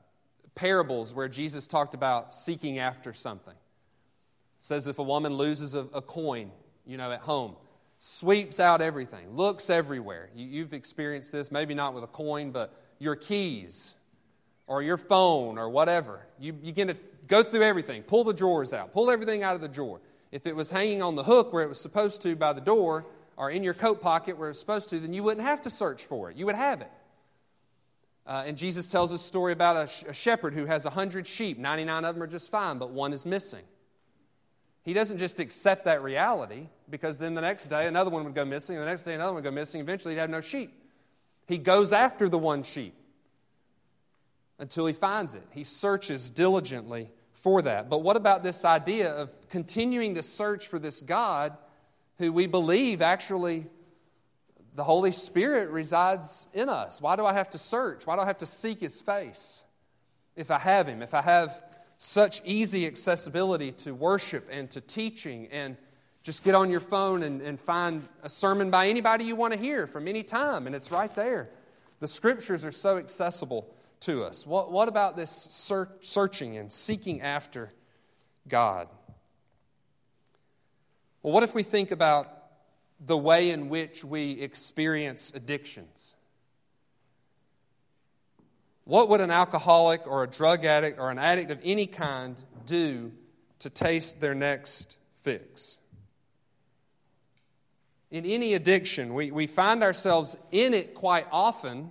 parables 0.54 1.14
where 1.14 1.28
Jesus 1.28 1.66
talked 1.66 1.94
about 1.94 2.34
seeking 2.34 2.78
after 2.78 3.12
something. 3.12 3.54
It 3.54 4.62
says 4.62 4.86
if 4.86 4.98
a 4.98 5.02
woman 5.02 5.34
loses 5.34 5.74
a, 5.74 5.86
a 5.92 6.02
coin, 6.02 6.50
you 6.86 6.96
know, 6.96 7.12
at 7.12 7.20
home, 7.20 7.56
sweeps 7.98 8.58
out 8.58 8.80
everything, 8.80 9.36
looks 9.36 9.70
everywhere. 9.70 10.28
You, 10.34 10.46
you've 10.46 10.74
experienced 10.74 11.30
this, 11.30 11.52
maybe 11.52 11.74
not 11.74 11.94
with 11.94 12.04
a 12.04 12.08
coin, 12.08 12.50
but 12.50 12.74
your 12.98 13.14
keys 13.14 13.94
or 14.66 14.82
your 14.82 14.96
phone 14.96 15.58
or 15.58 15.68
whatever. 15.68 16.26
You 16.40 16.52
begin 16.52 16.88
to 16.88 16.96
go 17.28 17.42
through 17.42 17.62
everything, 17.62 18.02
pull 18.02 18.24
the 18.24 18.34
drawers 18.34 18.72
out, 18.72 18.92
pull 18.92 19.10
everything 19.10 19.42
out 19.42 19.54
of 19.54 19.60
the 19.60 19.68
drawer. 19.68 20.00
If 20.32 20.46
it 20.46 20.56
was 20.56 20.70
hanging 20.70 21.02
on 21.02 21.14
the 21.14 21.24
hook 21.24 21.52
where 21.52 21.62
it 21.62 21.68
was 21.68 21.80
supposed 21.80 22.22
to 22.22 22.34
by 22.34 22.54
the 22.54 22.60
door, 22.60 23.06
or 23.36 23.50
in 23.50 23.62
your 23.62 23.74
coat 23.74 24.00
pocket 24.00 24.38
where 24.38 24.48
it 24.48 24.52
was 24.52 24.60
supposed 24.60 24.88
to, 24.90 24.98
then 24.98 25.12
you 25.12 25.22
wouldn't 25.22 25.46
have 25.46 25.62
to 25.62 25.70
search 25.70 26.04
for 26.04 26.30
it. 26.30 26.36
You 26.36 26.46
would 26.46 26.56
have 26.56 26.80
it. 26.80 26.90
Uh, 28.26 28.44
and 28.46 28.56
Jesus 28.56 28.86
tells 28.86 29.10
a 29.10 29.18
story 29.18 29.52
about 29.52 29.76
a, 29.76 29.86
sh- 29.88 30.04
a 30.08 30.12
shepherd 30.12 30.54
who 30.54 30.64
has 30.66 30.84
100 30.84 31.26
sheep. 31.26 31.58
99 31.58 32.04
of 32.04 32.14
them 32.14 32.22
are 32.22 32.26
just 32.26 32.50
fine, 32.50 32.78
but 32.78 32.90
one 32.90 33.12
is 33.12 33.26
missing. 33.26 33.64
He 34.82 34.92
doesn't 34.92 35.18
just 35.18 35.38
accept 35.38 35.84
that 35.84 36.02
reality 36.02 36.68
because 36.88 37.18
then 37.18 37.34
the 37.34 37.40
next 37.40 37.66
day 37.66 37.86
another 37.86 38.10
one 38.10 38.24
would 38.24 38.34
go 38.34 38.44
missing, 38.44 38.76
and 38.76 38.82
the 38.82 38.86
next 38.86 39.04
day 39.04 39.14
another 39.14 39.32
one 39.32 39.42
would 39.42 39.44
go 39.44 39.50
missing. 39.50 39.80
Eventually, 39.80 40.14
he'd 40.14 40.20
have 40.20 40.30
no 40.30 40.40
sheep. 40.40 40.72
He 41.46 41.58
goes 41.58 41.92
after 41.92 42.28
the 42.28 42.38
one 42.38 42.62
sheep 42.62 42.94
until 44.58 44.86
he 44.86 44.92
finds 44.92 45.34
it. 45.34 45.46
He 45.50 45.64
searches 45.64 46.30
diligently 46.30 47.10
for 47.42 47.60
that. 47.62 47.90
But 47.90 47.98
what 47.98 48.16
about 48.16 48.44
this 48.44 48.64
idea 48.64 49.12
of 49.12 49.30
continuing 49.48 50.14
to 50.14 50.22
search 50.22 50.68
for 50.68 50.78
this 50.78 51.00
God 51.00 51.56
who 52.18 52.32
we 52.32 52.46
believe 52.46 53.02
actually 53.02 53.66
the 54.76 54.84
Holy 54.84 55.10
Spirit 55.10 55.68
resides 55.70 56.48
in 56.54 56.68
us? 56.68 57.02
Why 57.02 57.16
do 57.16 57.26
I 57.26 57.32
have 57.32 57.50
to 57.50 57.58
search? 57.58 58.06
Why 58.06 58.14
do 58.14 58.22
I 58.22 58.26
have 58.26 58.38
to 58.38 58.46
seek 58.46 58.80
His 58.80 59.00
face 59.00 59.64
if 60.36 60.52
I 60.52 60.60
have 60.60 60.86
Him? 60.86 61.02
If 61.02 61.14
I 61.14 61.22
have 61.22 61.60
such 61.98 62.42
easy 62.44 62.86
accessibility 62.86 63.72
to 63.72 63.92
worship 63.92 64.48
and 64.50 64.70
to 64.70 64.80
teaching 64.80 65.48
and 65.50 65.76
just 66.22 66.44
get 66.44 66.54
on 66.54 66.70
your 66.70 66.80
phone 66.80 67.24
and, 67.24 67.42
and 67.42 67.58
find 67.58 68.06
a 68.22 68.28
sermon 68.28 68.70
by 68.70 68.86
anybody 68.86 69.24
you 69.24 69.34
want 69.34 69.52
to 69.52 69.58
hear 69.58 69.88
from 69.88 70.06
any 70.06 70.22
time, 70.22 70.68
and 70.68 70.76
it's 70.76 70.92
right 70.92 71.12
there. 71.16 71.50
The 71.98 72.06
scriptures 72.06 72.64
are 72.64 72.70
so 72.70 72.98
accessible 72.98 73.66
to 74.02 74.24
us. 74.24 74.46
What, 74.46 74.70
what 74.70 74.88
about 74.88 75.16
this 75.16 75.30
searching 76.00 76.56
and 76.56 76.70
seeking 76.70 77.22
after 77.22 77.72
God? 78.48 78.88
Well, 81.22 81.32
what 81.32 81.42
if 81.42 81.54
we 81.54 81.62
think 81.62 81.90
about 81.90 82.28
the 83.04 83.16
way 83.16 83.50
in 83.50 83.68
which 83.68 84.04
we 84.04 84.32
experience 84.40 85.32
addictions? 85.34 86.14
What 88.84 89.08
would 89.08 89.20
an 89.20 89.30
alcoholic 89.30 90.06
or 90.06 90.24
a 90.24 90.26
drug 90.26 90.64
addict 90.64 90.98
or 90.98 91.10
an 91.10 91.18
addict 91.18 91.50
of 91.50 91.60
any 91.62 91.86
kind 91.86 92.36
do 92.66 93.12
to 93.60 93.70
taste 93.70 94.20
their 94.20 94.34
next 94.34 94.96
fix? 95.18 95.78
In 98.10 98.26
any 98.26 98.54
addiction, 98.54 99.14
we, 99.14 99.30
we 99.30 99.46
find 99.46 99.82
ourselves 99.82 100.36
in 100.50 100.74
it 100.74 100.94
quite 100.94 101.26
often 101.30 101.90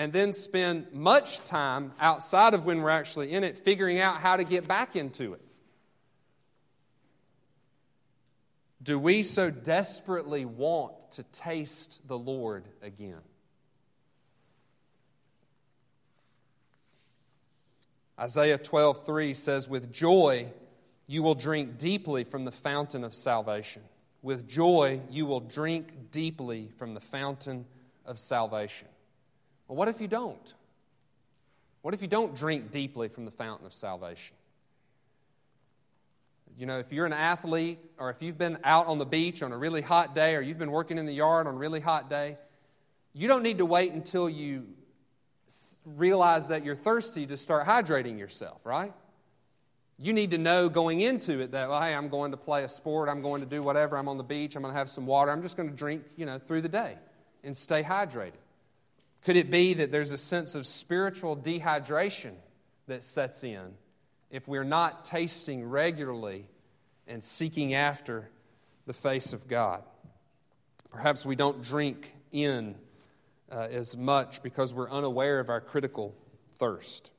and 0.00 0.14
then 0.14 0.32
spend 0.32 0.90
much 0.94 1.44
time 1.44 1.92
outside 2.00 2.54
of 2.54 2.64
when 2.64 2.80
we're 2.80 2.88
actually 2.88 3.32
in 3.32 3.44
it 3.44 3.58
figuring 3.58 3.98
out 3.98 4.16
how 4.16 4.34
to 4.34 4.44
get 4.44 4.66
back 4.66 4.96
into 4.96 5.34
it? 5.34 5.42
Do 8.82 8.98
we 8.98 9.22
so 9.22 9.50
desperately 9.50 10.46
want 10.46 11.10
to 11.10 11.22
taste 11.24 12.00
the 12.08 12.16
Lord 12.16 12.64
again? 12.80 13.20
Isaiah 18.18 18.56
12:3 18.56 19.34
says 19.34 19.68
with 19.68 19.92
joy 19.92 20.50
you 21.08 21.22
will 21.22 21.34
drink 21.34 21.76
deeply 21.76 22.24
from 22.24 22.46
the 22.46 22.52
fountain 22.52 23.04
of 23.04 23.14
salvation. 23.14 23.82
With 24.22 24.48
joy 24.48 25.02
you 25.10 25.26
will 25.26 25.40
drink 25.40 26.10
deeply 26.10 26.70
from 26.78 26.94
the 26.94 27.00
fountain 27.00 27.66
of 28.06 28.18
salvation. 28.18 28.88
Well, 29.70 29.76
what 29.76 29.86
if 29.86 30.00
you 30.00 30.08
don't? 30.08 30.54
What 31.82 31.94
if 31.94 32.02
you 32.02 32.08
don't 32.08 32.34
drink 32.34 32.72
deeply 32.72 33.06
from 33.06 33.24
the 33.24 33.30
fountain 33.30 33.66
of 33.66 33.72
salvation? 33.72 34.34
You 36.58 36.66
know, 36.66 36.80
if 36.80 36.92
you're 36.92 37.06
an 37.06 37.12
athlete 37.12 37.78
or 37.96 38.10
if 38.10 38.20
you've 38.20 38.36
been 38.36 38.58
out 38.64 38.88
on 38.88 38.98
the 38.98 39.06
beach 39.06 39.44
on 39.44 39.52
a 39.52 39.56
really 39.56 39.80
hot 39.80 40.12
day 40.12 40.34
or 40.34 40.40
you've 40.40 40.58
been 40.58 40.72
working 40.72 40.98
in 40.98 41.06
the 41.06 41.12
yard 41.12 41.46
on 41.46 41.54
a 41.54 41.56
really 41.56 41.78
hot 41.78 42.10
day, 42.10 42.36
you 43.12 43.28
don't 43.28 43.44
need 43.44 43.58
to 43.58 43.64
wait 43.64 43.92
until 43.92 44.28
you 44.28 44.66
realize 45.86 46.48
that 46.48 46.64
you're 46.64 46.74
thirsty 46.74 47.24
to 47.28 47.36
start 47.36 47.64
hydrating 47.64 48.18
yourself, 48.18 48.58
right? 48.64 48.92
You 49.98 50.12
need 50.12 50.32
to 50.32 50.38
know 50.38 50.68
going 50.68 50.98
into 50.98 51.38
it 51.38 51.52
that, 51.52 51.68
well, 51.68 51.80
hey, 51.80 51.94
I'm 51.94 52.08
going 52.08 52.32
to 52.32 52.36
play 52.36 52.64
a 52.64 52.68
sport, 52.68 53.08
I'm 53.08 53.22
going 53.22 53.40
to 53.40 53.46
do 53.46 53.62
whatever, 53.62 53.96
I'm 53.96 54.08
on 54.08 54.16
the 54.16 54.24
beach, 54.24 54.56
I'm 54.56 54.62
going 54.62 54.74
to 54.74 54.78
have 54.78 54.88
some 54.88 55.06
water, 55.06 55.30
I'm 55.30 55.42
just 55.42 55.56
going 55.56 55.70
to 55.70 55.76
drink, 55.76 56.02
you 56.16 56.26
know, 56.26 56.40
through 56.40 56.62
the 56.62 56.68
day 56.68 56.96
and 57.44 57.56
stay 57.56 57.84
hydrated. 57.84 58.32
Could 59.22 59.36
it 59.36 59.50
be 59.50 59.74
that 59.74 59.92
there's 59.92 60.12
a 60.12 60.18
sense 60.18 60.54
of 60.54 60.66
spiritual 60.66 61.36
dehydration 61.36 62.34
that 62.90 63.04
sets 63.04 63.44
in 63.44 63.74
if 64.30 64.46
we're 64.46 64.64
not 64.64 65.04
tasting 65.04 65.64
regularly 65.64 66.46
and 67.06 67.22
seeking 67.22 67.74
after 67.74 68.28
the 68.86 68.92
face 68.92 69.32
of 69.32 69.48
God. 69.48 69.82
Perhaps 70.90 71.24
we 71.24 71.36
don't 71.36 71.62
drink 71.62 72.14
in 72.32 72.74
uh, 73.50 73.68
as 73.70 73.96
much 73.96 74.42
because 74.42 74.74
we're 74.74 74.90
unaware 74.90 75.38
of 75.40 75.48
our 75.48 75.60
critical 75.60 76.14
thirst. 76.58 77.10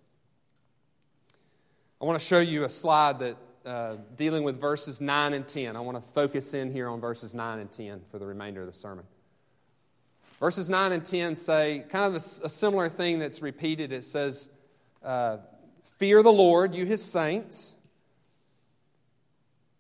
I 2.01 2.05
want 2.05 2.19
to 2.19 2.25
show 2.25 2.39
you 2.39 2.63
a 2.63 2.69
slide 2.69 3.19
that 3.19 3.37
uh, 3.65 3.95
dealing 4.17 4.43
with 4.43 4.59
verses 4.59 4.99
9 4.99 5.33
and 5.33 5.47
10. 5.47 5.75
I 5.75 5.79
want 5.79 6.03
to 6.03 6.13
focus 6.13 6.53
in 6.53 6.71
here 6.71 6.89
on 6.89 6.99
verses 6.99 7.33
9 7.33 7.59
and 7.59 7.71
10 7.71 8.01
for 8.09 8.19
the 8.19 8.25
remainder 8.25 8.61
of 8.61 8.67
the 8.67 8.77
sermon. 8.77 9.05
Verses 10.41 10.71
9 10.71 10.91
and 10.91 11.05
10 11.05 11.35
say 11.35 11.85
kind 11.87 12.03
of 12.03 12.15
a, 12.15 12.45
a 12.45 12.49
similar 12.49 12.89
thing 12.89 13.19
that's 13.19 13.43
repeated. 13.43 13.91
It 13.91 14.03
says, 14.03 14.49
uh, 15.03 15.37
Fear 15.99 16.23
the 16.23 16.33
Lord, 16.33 16.73
you 16.73 16.83
his 16.83 17.03
saints, 17.03 17.75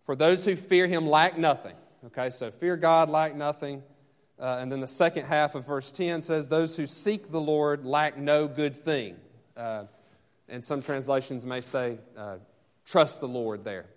for 0.05 0.15
those 0.15 0.45
who 0.45 0.55
fear 0.55 0.85
him 0.85 1.07
lack 1.07 1.35
nothing. 1.35 1.75
Okay, 2.05 2.29
so 2.29 2.51
fear 2.51 2.77
God, 2.77 3.09
lack 3.09 3.35
nothing. 3.35 3.81
Uh, 4.39 4.59
and 4.61 4.71
then 4.71 4.81
the 4.81 4.87
second 4.87 5.25
half 5.25 5.55
of 5.55 5.65
verse 5.65 5.91
10 5.91 6.21
says, 6.21 6.47
Those 6.47 6.77
who 6.77 6.85
seek 6.85 7.31
the 7.31 7.41
Lord 7.41 7.83
lack 7.83 8.19
no 8.19 8.47
good 8.47 8.75
thing. 8.75 9.15
Uh, 9.57 9.85
and 10.47 10.63
some 10.63 10.83
translations 10.83 11.43
may 11.43 11.61
say, 11.61 11.97
uh, 12.15 12.35
Trust 12.85 13.19
the 13.19 13.27
Lord 13.27 13.63
there. 13.63 13.87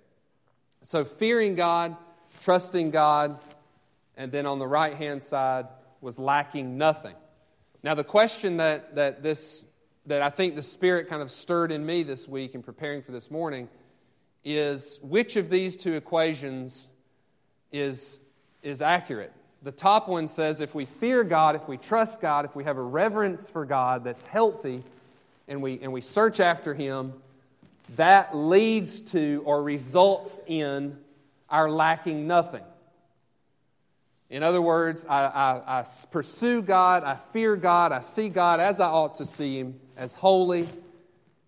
So 0.83 1.05
fearing 1.05 1.57
God, 1.57 1.95
trusting 2.41 2.91
God, 2.91 3.39
and 4.17 4.33
then 4.33 4.47
on 4.47 4.59
the 4.59 4.67
right 4.67 4.95
hand 4.95 5.23
side 5.23 5.67
was 6.05 6.19
lacking 6.19 6.77
nothing. 6.77 7.17
Now, 7.83 7.95
the 7.95 8.05
question 8.05 8.59
that, 8.59 8.95
that, 8.95 9.23
this, 9.23 9.65
that 10.07 10.23
I 10.23 10.29
think 10.29 10.55
the 10.55 10.63
Spirit 10.63 11.09
kind 11.09 11.23
of 11.23 11.31
stirred 11.31 11.73
in 11.73 11.85
me 11.85 12.03
this 12.03 12.29
week 12.29 12.55
in 12.55 12.63
preparing 12.63 13.03
for 13.03 13.11
this 13.11 13.31
morning 13.31 13.69
is 14.45 15.01
which 15.03 15.37
of 15.37 15.49
these 15.49 15.77
two 15.79 15.95
equations 15.95 16.89
is, 17.73 18.21
is 18.63 18.83
accurate? 18.83 19.33
The 19.63 19.73
top 19.73 20.07
one 20.07 20.29
says 20.29 20.61
if 20.61 20.75
we 20.75 20.85
fear 20.85 21.25
God, 21.25 21.57
if 21.57 21.67
we 21.67 21.79
trust 21.79 22.21
God, 22.21 22.45
if 22.45 22.55
we 22.55 22.65
have 22.65 22.77
a 22.77 22.83
reverence 22.83 23.49
for 23.49 23.65
God 23.65 24.05
that's 24.05 24.23
healthy, 24.25 24.83
and 25.49 25.63
we, 25.63 25.81
and 25.81 25.91
we 25.91 26.03
search 26.03 26.39
after 26.39 26.75
Him, 26.75 27.15
that 27.97 28.37
leads 28.37 29.01
to 29.13 29.43
or 29.47 29.63
results 29.63 30.43
in 30.47 30.99
our 31.49 31.71
lacking 31.71 32.27
nothing. 32.27 32.65
In 34.35 34.43
other 34.43 34.61
words, 34.61 35.07
I, 35.09 35.27
I, 35.27 35.79
I, 35.79 35.85
pursue 36.11 36.61
God, 36.61 37.05
I 37.05 37.15
fear 37.15 37.55
God, 37.55 37.93
I 37.93 38.01
see 38.01 38.29
God 38.29 38.59
as 38.59 38.81
I 38.81 38.89
ought 38.89 39.15
to 39.19 39.25
see 39.25 39.61
Him, 39.61 39.79
as 39.97 40.13
holy 40.13 40.67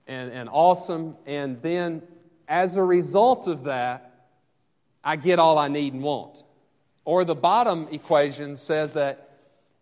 and, 0.07 0.31
and 0.31 0.49
awesome, 0.49 1.17
and 1.27 1.61
then 1.63 2.01
as 2.47 2.77
a 2.77 2.85
result 2.85 3.49
of 3.49 3.65
that, 3.65 4.29
I 5.03 5.17
get 5.17 5.41
all 5.41 5.59
I 5.59 5.67
need 5.67 5.95
and 5.95 6.03
want. 6.05 6.45
Or 7.05 7.25
the 7.25 7.35
bottom 7.35 7.89
equation 7.91 8.57
says 8.57 8.93
that 8.93 9.31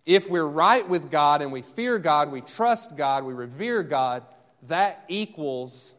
if 0.06 0.30
we're 0.30 0.42
right 0.42 0.88
with 0.88 1.10
God 1.10 1.42
and 1.42 1.52
we 1.52 1.60
fear 1.60 1.98
God, 1.98 2.32
we 2.32 2.40
trust 2.40 2.96
God, 2.96 3.24
we 3.24 3.34
revere 3.34 3.82
God, 3.82 4.22
that 4.68 5.04
equals 5.08 5.92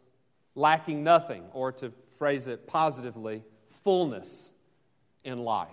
lacking 0.56 1.04
nothing, 1.04 1.44
or 1.54 1.72
to 1.74 1.94
phrase 2.18 2.48
it 2.48 2.65
positively, 2.65 3.44
fullness 3.84 4.50
in 5.24 5.44
life. 5.44 5.70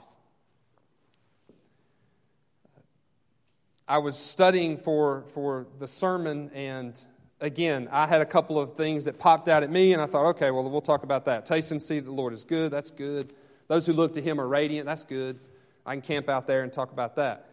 I 3.88 3.98
was 3.98 4.16
studying 4.16 4.78
for, 4.78 5.24
for 5.34 5.66
the 5.78 5.88
sermon, 5.88 6.50
and 6.54 6.98
again, 7.40 7.88
I 7.90 8.06
had 8.06 8.20
a 8.20 8.24
couple 8.26 8.58
of 8.58 8.76
things 8.76 9.04
that 9.04 9.18
popped 9.18 9.48
out 9.48 9.62
at 9.62 9.70
me, 9.70 9.92
and 9.92 10.00
I 10.00 10.06
thought, 10.06 10.26
okay, 10.30 10.50
well, 10.50 10.68
we'll 10.68 10.80
talk 10.80 11.02
about 11.02 11.24
that. 11.24 11.44
Taste 11.44 11.72
and 11.72 11.82
see 11.82 12.00
the 12.00 12.12
Lord 12.12 12.32
is 12.32 12.44
good. 12.44 12.70
That's 12.70 12.90
good. 12.90 13.34
Those 13.68 13.84
who 13.84 13.92
look 13.92 14.12
to 14.14 14.22
him 14.22 14.40
are 14.40 14.46
radiant. 14.46 14.86
That's 14.86 15.04
good. 15.04 15.38
I 15.84 15.94
can 15.94 16.02
camp 16.02 16.28
out 16.28 16.46
there 16.46 16.62
and 16.62 16.72
talk 16.72 16.92
about 16.92 17.16
that. 17.16 17.48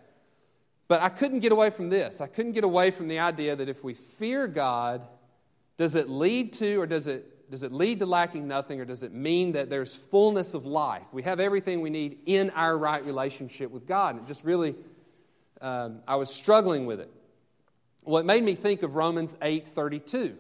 But 0.88 1.02
I 1.02 1.10
couldn't 1.10 1.40
get 1.40 1.52
away 1.52 1.70
from 1.72 1.90
this. 1.90 2.22
I 2.22 2.28
couldn't 2.28 2.54
get 2.54 2.64
away 2.64 2.92
from 2.92 3.08
the 3.08 3.20
idea 3.20 3.56
that 3.56 3.70
if 3.70 3.84
we 3.84 3.94
fear 3.94 4.48
God, 4.48 5.08
does 5.78 5.96
it 5.96 6.10
lead 6.10 6.54
to 6.54 6.82
or 6.82 6.88
does 6.88 7.08
it, 7.08 7.50
does 7.50 7.64
it 7.64 7.72
lead 7.72 8.00
to 8.00 8.06
lacking 8.06 8.48
nothing 8.48 8.80
or 8.80 8.86
does 8.86 9.02
it 9.02 9.14
mean 9.14 9.54
that 9.54 9.70
there's 9.70 9.96
fullness 9.96 10.54
of 10.54 10.66
life? 10.66 11.06
We 11.12 11.24
have 11.24 11.40
everything 11.40 11.82
we 11.82 11.90
need 11.90 12.20
in 12.26 12.50
our 12.52 12.78
right 12.78 13.04
relationship 13.06 13.72
with 13.72 13.88
God. 13.88 14.16
And 14.16 14.24
it 14.24 14.28
just 14.28 14.44
really, 14.44 14.76
um, 15.62 16.02
I 16.08 16.16
was 16.16 16.34
struggling 16.34 16.86
with 16.86 17.00
it. 17.00 17.12
Well, 18.04 18.20
it 18.20 18.26
made 18.26 18.44
me 18.44 18.56
think 18.56 18.84
of 18.84 18.96
Romans 18.96 19.36
8:32. 19.42 20.36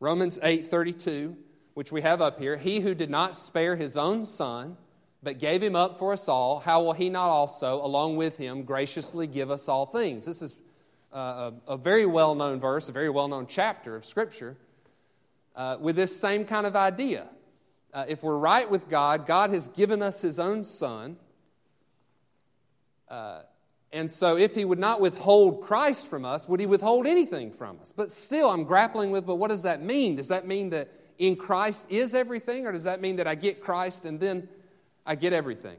Romans 0.00 0.38
8:32, 0.42 1.36
which 1.74 1.92
we 1.92 2.02
have 2.02 2.20
up 2.20 2.38
here, 2.38 2.56
he 2.56 2.80
who 2.80 2.94
did 2.94 3.10
not 3.10 3.36
spare 3.36 3.76
his 3.76 3.96
own 3.96 4.24
son, 4.24 4.76
but 5.22 5.38
gave 5.38 5.62
him 5.62 5.76
up 5.76 5.98
for 5.98 6.12
us 6.12 6.28
all, 6.28 6.58
how 6.58 6.82
will 6.82 6.92
he 6.92 7.08
not 7.08 7.28
also, 7.28 7.76
along 7.84 8.16
with 8.16 8.36
him, 8.38 8.64
graciously 8.64 9.26
give 9.26 9.50
us 9.50 9.68
all 9.68 9.86
things? 9.86 10.26
This 10.26 10.42
is 10.42 10.54
uh, 11.14 11.52
a, 11.68 11.72
a, 11.74 11.76
very 11.76 12.06
well 12.06 12.34
known 12.34 12.58
verse, 12.58 12.88
a 12.88 12.92
very 12.92 13.10
well 13.10 13.28
known 13.28 13.46
chapter 13.46 13.94
of 13.94 14.04
Scripture, 14.04 14.56
uh, 15.54 15.76
with 15.78 15.94
this 15.94 16.18
same 16.18 16.44
kind 16.44 16.66
of 16.66 16.74
idea. 16.74 17.28
Uh, 17.94 18.06
if 18.08 18.22
we're 18.22 18.36
right 18.36 18.68
with 18.70 18.88
God, 18.88 19.26
God 19.26 19.50
has 19.50 19.68
given 19.68 20.02
us 20.02 20.20
his 20.22 20.38
own 20.38 20.64
Son. 20.64 21.16
Uh, 23.92 23.96
and 23.96 24.10
so, 24.10 24.36
if 24.36 24.54
he 24.54 24.64
would 24.64 24.78
not 24.78 25.00
withhold 25.00 25.62
Christ 25.62 26.08
from 26.08 26.24
us, 26.24 26.48
would 26.48 26.60
he 26.60 26.66
withhold 26.66 27.06
anything 27.06 27.52
from 27.52 27.78
us? 27.80 27.92
But 27.94 28.10
still, 28.10 28.50
I'm 28.50 28.64
grappling 28.64 29.10
with, 29.10 29.26
but 29.26 29.36
what 29.36 29.48
does 29.48 29.62
that 29.62 29.82
mean? 29.82 30.16
Does 30.16 30.28
that 30.28 30.46
mean 30.46 30.70
that 30.70 30.90
in 31.18 31.36
Christ 31.36 31.84
is 31.88 32.14
everything, 32.14 32.66
or 32.66 32.72
does 32.72 32.84
that 32.84 33.00
mean 33.00 33.16
that 33.16 33.26
I 33.28 33.34
get 33.34 33.60
Christ 33.60 34.04
and 34.04 34.18
then 34.18 34.48
I 35.04 35.14
get 35.14 35.32
everything. 35.32 35.76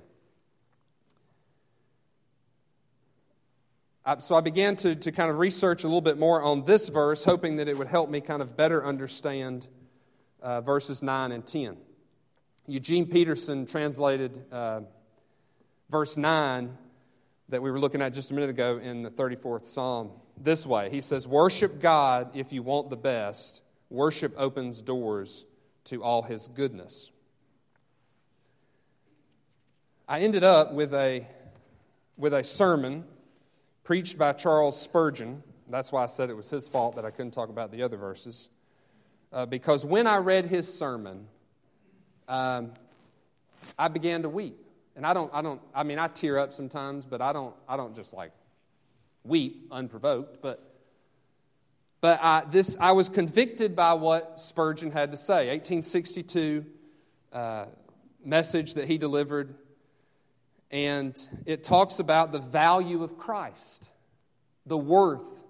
so 4.20 4.36
I 4.36 4.42
began 4.42 4.76
to, 4.78 4.96
to 4.96 5.12
kind 5.14 5.30
of 5.30 5.40
research 5.40 5.86
a 5.86 5.88
little 5.88 6.02
bit 6.02 6.18
more 6.18 6.42
on 6.42 6.66
this 6.66 6.90
verse, 6.90 7.24
hoping 7.24 7.56
that 7.56 7.70
it 7.70 7.78
would 7.78 7.88
help 7.88 8.10
me 8.10 8.20
kind 8.20 8.42
of 8.42 8.58
better 8.58 8.86
understand 8.86 9.66
uh, 10.42 10.60
verses 10.60 11.02
9 11.02 11.32
and 11.32 11.46
10. 11.46 11.78
Eugene 12.68 13.06
Peterson 13.06 13.66
translated 13.66 14.44
uh, 14.52 14.82
verse 15.90 16.18
9 16.18 16.78
that 17.54 17.62
we 17.62 17.70
were 17.70 17.80
looking 17.80 18.02
at 18.02 18.14
just 18.14 18.32
a 18.32 18.34
minute 18.34 18.50
ago 18.50 18.80
in 18.82 19.04
the 19.04 19.12
34th 19.12 19.68
Psalm 19.68 20.10
this 20.36 20.66
way 20.66 20.90
He 20.90 21.02
says, 21.02 21.28
Worship 21.28 21.80
God 21.80 22.32
if 22.34 22.52
you 22.52 22.64
want 22.64 22.90
the 22.90 22.98
best, 22.98 23.62
worship 23.92 24.34
opens 24.38 24.82
doors 24.82 25.46
to 25.84 26.04
all 26.04 26.24
his 26.24 26.48
goodness. 26.48 27.12
I 30.08 30.22
ended 30.22 30.44
up 30.44 30.74
with 30.74 30.96
a, 30.96 31.28
with 32.18 32.34
a 32.34 32.44
sermon 32.44 33.06
preached 33.84 34.18
by 34.18 34.34
Charles 34.34 34.82
Spurgeon. 34.82 35.44
That's 35.70 35.92
why 35.92 36.02
I 36.02 36.08
said 36.08 36.32
it 36.32 36.36
was 36.36 36.50
his 36.50 36.68
fault 36.68 36.96
that 36.96 37.06
I 37.06 37.12
couldn't 37.12 37.32
talk 37.32 37.50
about 37.50 37.72
the 37.72 37.84
other 37.84 37.98
verses. 37.98 38.50
Uh, 39.32 39.46
because 39.46 39.86
when 39.86 40.08
I 40.08 40.18
read 40.18 40.46
his 40.46 40.72
sermon, 40.74 41.28
um, 42.28 42.72
I 43.78 43.90
began 43.90 44.24
to 44.24 44.30
weep. 44.30 44.58
And 44.96 45.06
I 45.06 45.14
don't, 45.14 45.32
I 45.34 45.42
don't, 45.42 45.62
I 45.74 45.84
mean, 45.84 46.00
I 46.00 46.08
tear 46.08 46.38
up 46.38 46.54
sometimes, 46.54 47.06
but 47.06 47.22
I 47.22 47.34
don't, 47.34 47.56
I 47.68 47.78
don't 47.78 47.96
just 47.96 48.14
like 48.14 48.32
weep 49.24 49.68
unprovoked. 49.72 50.42
But, 50.42 50.62
but 52.02 52.20
I, 52.22 52.44
this, 52.50 52.78
I 52.80 52.92
was 52.92 53.10
convicted 53.10 53.76
by 53.76 53.94
what 53.94 54.40
Spurgeon 54.40 54.92
had 54.92 55.12
to 55.12 55.18
say. 55.18 55.48
1862 55.48 56.66
uh, 57.32 57.66
message 58.24 58.76
that 58.76 58.88
he 58.88 58.98
delivered 58.98 59.56
and 60.74 61.16
it 61.46 61.64
talks 61.64 62.00
about 62.00 62.32
the 62.32 62.40
value 62.40 63.04
of 63.04 63.16
Christ, 63.16 63.90
the 64.66 64.78
worth 64.78 65.44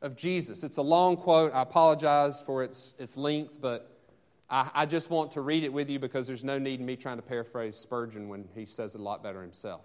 of 0.00 0.16
Jesus. 0.16 0.62
It's 0.62 0.76
a 0.76 0.82
long 0.82 1.16
quote. 1.16 1.52
I 1.52 1.62
apologize 1.62 2.40
for 2.40 2.62
its, 2.62 2.94
its 2.96 3.16
length, 3.16 3.54
but 3.60 3.99
I, 4.50 4.70
I 4.74 4.86
just 4.86 5.10
want 5.10 5.32
to 5.32 5.40
read 5.40 5.64
it 5.64 5.72
with 5.72 5.88
you 5.88 5.98
because 5.98 6.26
there's 6.26 6.44
no 6.44 6.58
need 6.58 6.80
in 6.80 6.86
me 6.86 6.96
trying 6.96 7.16
to 7.16 7.22
paraphrase 7.22 7.76
Spurgeon 7.76 8.28
when 8.28 8.48
he 8.54 8.66
says 8.66 8.94
it 8.94 9.00
a 9.00 9.04
lot 9.04 9.22
better 9.22 9.40
himself. 9.40 9.82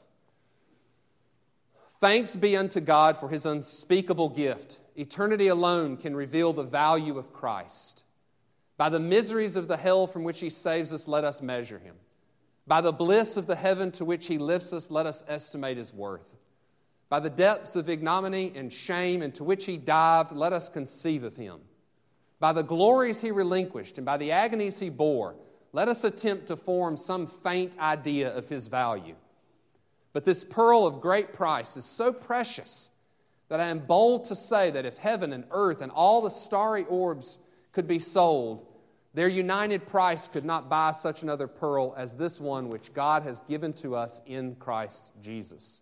Thanks 2.02 2.36
be 2.36 2.58
unto 2.58 2.82
God 2.82 3.18
for 3.18 3.30
his 3.30 3.46
unspeakable 3.46 4.30
gift. 4.30 4.80
Eternity 4.96 5.48
alone 5.48 5.98
can 5.98 6.16
reveal 6.16 6.52
the 6.52 6.64
value 6.64 7.18
of 7.18 7.32
Christ. 7.32 8.04
By 8.78 8.90
the 8.90 9.00
miseries 9.00 9.56
of 9.56 9.68
the 9.68 9.78
hell 9.78 10.08
from 10.08 10.24
which 10.24 10.42
he 10.42 10.50
saves 10.50 10.92
us, 10.92 11.08
let 11.08 11.24
us 11.24 11.42
measure 11.42 11.80
him. 11.80 11.96
By 12.68 12.82
the 12.82 12.92
bliss 12.92 13.38
of 13.38 13.48
the 13.48 13.56
heaven 13.56 13.92
to 13.94 14.06
which 14.06 14.28
he 14.28 14.38
lifts 14.38 14.74
us, 14.74 14.92
let 14.92 15.06
us 15.06 15.24
estimate 15.28 15.78
his 15.78 15.94
worth. 15.94 16.36
By 17.10 17.20
the 17.20 17.30
depths 17.30 17.76
of 17.76 17.90
ignominy 17.90 18.52
and 18.56 18.74
shame 18.74 19.22
into 19.22 19.44
which 19.44 19.66
he 19.66 19.78
dived, 19.78 20.32
let 20.32 20.52
us 20.52 20.68
conceive 20.68 21.24
of 21.24 21.38
him. 21.38 21.62
By 22.46 22.54
the 22.54 22.62
glories 22.62 23.22
he 23.22 23.32
relinquished 23.32 23.98
and 23.98 24.06
by 24.06 24.18
the 24.18 24.32
agonies 24.32 24.78
he 24.78 24.92
bore, 24.92 25.34
let 25.74 25.88
us 25.88 26.04
attempt 26.04 26.46
to 26.46 26.56
form 26.56 26.96
some 26.96 27.26
faint 27.26 27.76
idea 27.80 28.32
of 28.38 28.50
his 28.50 28.68
value. 28.68 29.16
But 30.14 30.26
this 30.26 30.44
pearl 30.44 30.86
of 30.86 31.02
great 31.02 31.34
price 31.34 31.76
is 31.76 31.86
so 31.86 32.14
precious 32.14 32.92
that 33.50 33.60
I 33.60 33.66
am 33.70 33.80
bold 33.80 34.26
to 34.26 34.36
say 34.36 34.70
that 34.70 34.86
if 34.86 34.96
heaven 34.98 35.34
and 35.34 35.46
earth 35.50 35.82
and 35.82 35.92
all 35.92 36.22
the 36.22 36.30
starry 36.30 36.84
orbs 36.84 37.40
could 37.72 37.88
be 37.88 37.98
sold, 37.98 38.64
Their 39.16 39.28
united 39.28 39.88
price 39.88 40.28
could 40.28 40.46
not 40.46 40.70
buy 40.70 40.92
such 40.92 41.24
another 41.24 41.48
pearl 41.48 41.96
as 41.98 42.16
this 42.16 42.40
one 42.40 42.70
which 42.70 42.94
God 42.94 43.24
has 43.24 43.42
given 43.50 43.74
to 43.74 43.96
us 43.96 44.22
in 44.28 44.54
Christ 44.58 45.10
Jesus. 45.20 45.82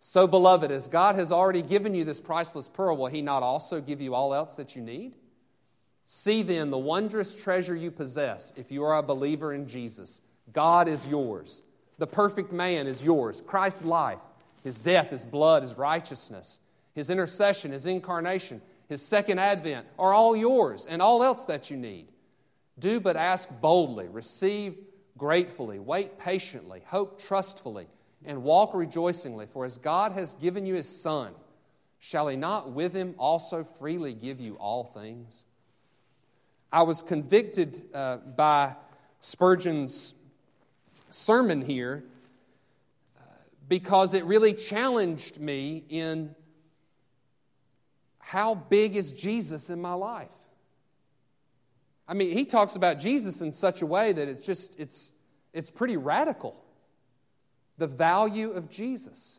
So, 0.00 0.26
beloved, 0.26 0.70
as 0.70 0.88
God 0.88 1.16
has 1.16 1.30
already 1.30 1.60
given 1.60 1.92
you 1.92 2.06
this 2.06 2.22
priceless 2.22 2.68
pearl, 2.68 2.96
will 2.96 3.08
He 3.08 3.20
not 3.20 3.42
also 3.42 3.82
give 3.82 4.00
you 4.00 4.14
all 4.14 4.32
else 4.32 4.54
that 4.54 4.74
you 4.74 4.80
need? 4.80 5.12
See 6.10 6.40
then 6.40 6.70
the 6.70 6.78
wondrous 6.78 7.36
treasure 7.36 7.76
you 7.76 7.90
possess 7.90 8.50
if 8.56 8.72
you 8.72 8.82
are 8.82 8.96
a 8.96 9.02
believer 9.02 9.52
in 9.52 9.68
Jesus. 9.68 10.22
God 10.54 10.88
is 10.88 11.06
yours. 11.06 11.62
The 11.98 12.06
perfect 12.06 12.50
man 12.50 12.86
is 12.86 13.04
yours. 13.04 13.42
Christ's 13.46 13.84
life, 13.84 14.20
his 14.64 14.78
death, 14.78 15.10
his 15.10 15.26
blood, 15.26 15.60
his 15.60 15.76
righteousness, 15.76 16.60
his 16.94 17.10
intercession, 17.10 17.72
his 17.72 17.84
incarnation, 17.84 18.62
his 18.88 19.02
second 19.02 19.38
advent 19.38 19.86
are 19.98 20.14
all 20.14 20.34
yours 20.34 20.86
and 20.86 21.02
all 21.02 21.22
else 21.22 21.44
that 21.44 21.70
you 21.70 21.76
need. 21.76 22.08
Do 22.78 23.00
but 23.00 23.18
ask 23.18 23.46
boldly, 23.60 24.08
receive 24.08 24.78
gratefully, 25.18 25.78
wait 25.78 26.18
patiently, 26.18 26.80
hope 26.86 27.20
trustfully, 27.20 27.86
and 28.24 28.42
walk 28.42 28.72
rejoicingly. 28.72 29.44
For 29.44 29.66
as 29.66 29.76
God 29.76 30.12
has 30.12 30.36
given 30.36 30.64
you 30.64 30.76
his 30.76 30.88
Son, 30.88 31.34
shall 31.98 32.28
he 32.28 32.36
not 32.36 32.72
with 32.72 32.94
him 32.94 33.14
also 33.18 33.62
freely 33.62 34.14
give 34.14 34.40
you 34.40 34.54
all 34.54 34.84
things? 34.84 35.44
I 36.70 36.82
was 36.82 37.02
convicted 37.02 37.82
uh, 37.94 38.18
by 38.18 38.74
Spurgeon's 39.20 40.14
sermon 41.08 41.62
here 41.62 42.04
uh, 43.16 43.22
because 43.68 44.12
it 44.12 44.24
really 44.24 44.52
challenged 44.52 45.40
me 45.40 45.84
in 45.88 46.34
how 48.18 48.54
big 48.54 48.96
is 48.96 49.12
Jesus 49.12 49.70
in 49.70 49.80
my 49.80 49.94
life? 49.94 50.28
I 52.06 52.12
mean, 52.12 52.32
he 52.32 52.44
talks 52.44 52.76
about 52.76 52.98
Jesus 52.98 53.40
in 53.40 53.52
such 53.52 53.80
a 53.80 53.86
way 53.86 54.12
that 54.12 54.28
it's 54.28 54.44
just, 54.44 54.78
it's, 54.78 55.10
it's 55.54 55.70
pretty 55.70 55.96
radical. 55.96 56.62
The 57.78 57.86
value 57.86 58.50
of 58.50 58.68
Jesus. 58.68 59.38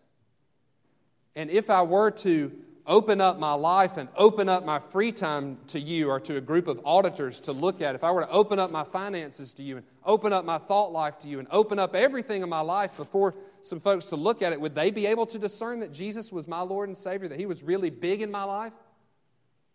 And 1.35 1.51
if 1.51 1.69
I 1.69 1.83
were 1.83 2.09
to 2.11 2.51
open 2.85 3.21
up 3.21 3.39
my 3.39 3.53
life 3.53 3.97
and 3.97 4.09
open 4.15 4.49
up 4.49 4.65
my 4.65 4.79
free 4.79 5.11
time 5.11 5.57
to 5.67 5.79
you 5.79 6.09
or 6.09 6.19
to 6.21 6.37
a 6.37 6.41
group 6.41 6.67
of 6.67 6.81
auditors 6.83 7.39
to 7.41 7.51
look 7.51 7.81
at, 7.81 7.95
if 7.95 8.03
I 8.03 8.11
were 8.11 8.21
to 8.21 8.29
open 8.29 8.59
up 8.59 8.71
my 8.71 8.83
finances 8.83 9.53
to 9.55 9.63
you 9.63 9.77
and 9.77 9.85
open 10.03 10.33
up 10.33 10.45
my 10.45 10.57
thought 10.57 10.91
life 10.91 11.19
to 11.19 11.27
you 11.27 11.39
and 11.39 11.47
open 11.51 11.79
up 11.79 11.95
everything 11.95 12.41
in 12.41 12.49
my 12.49 12.61
life 12.61 12.97
before 12.97 13.35
some 13.61 13.79
folks 13.79 14.05
to 14.05 14.15
look 14.15 14.41
at 14.41 14.53
it, 14.53 14.61
would 14.61 14.75
they 14.75 14.91
be 14.91 15.05
able 15.05 15.25
to 15.27 15.39
discern 15.39 15.79
that 15.81 15.91
Jesus 15.91 16.31
was 16.31 16.47
my 16.47 16.61
Lord 16.61 16.89
and 16.89 16.97
Savior, 16.97 17.27
that 17.27 17.39
He 17.39 17.45
was 17.45 17.63
really 17.63 17.89
big 17.89 18.21
in 18.21 18.31
my 18.31 18.43
life? 18.43 18.73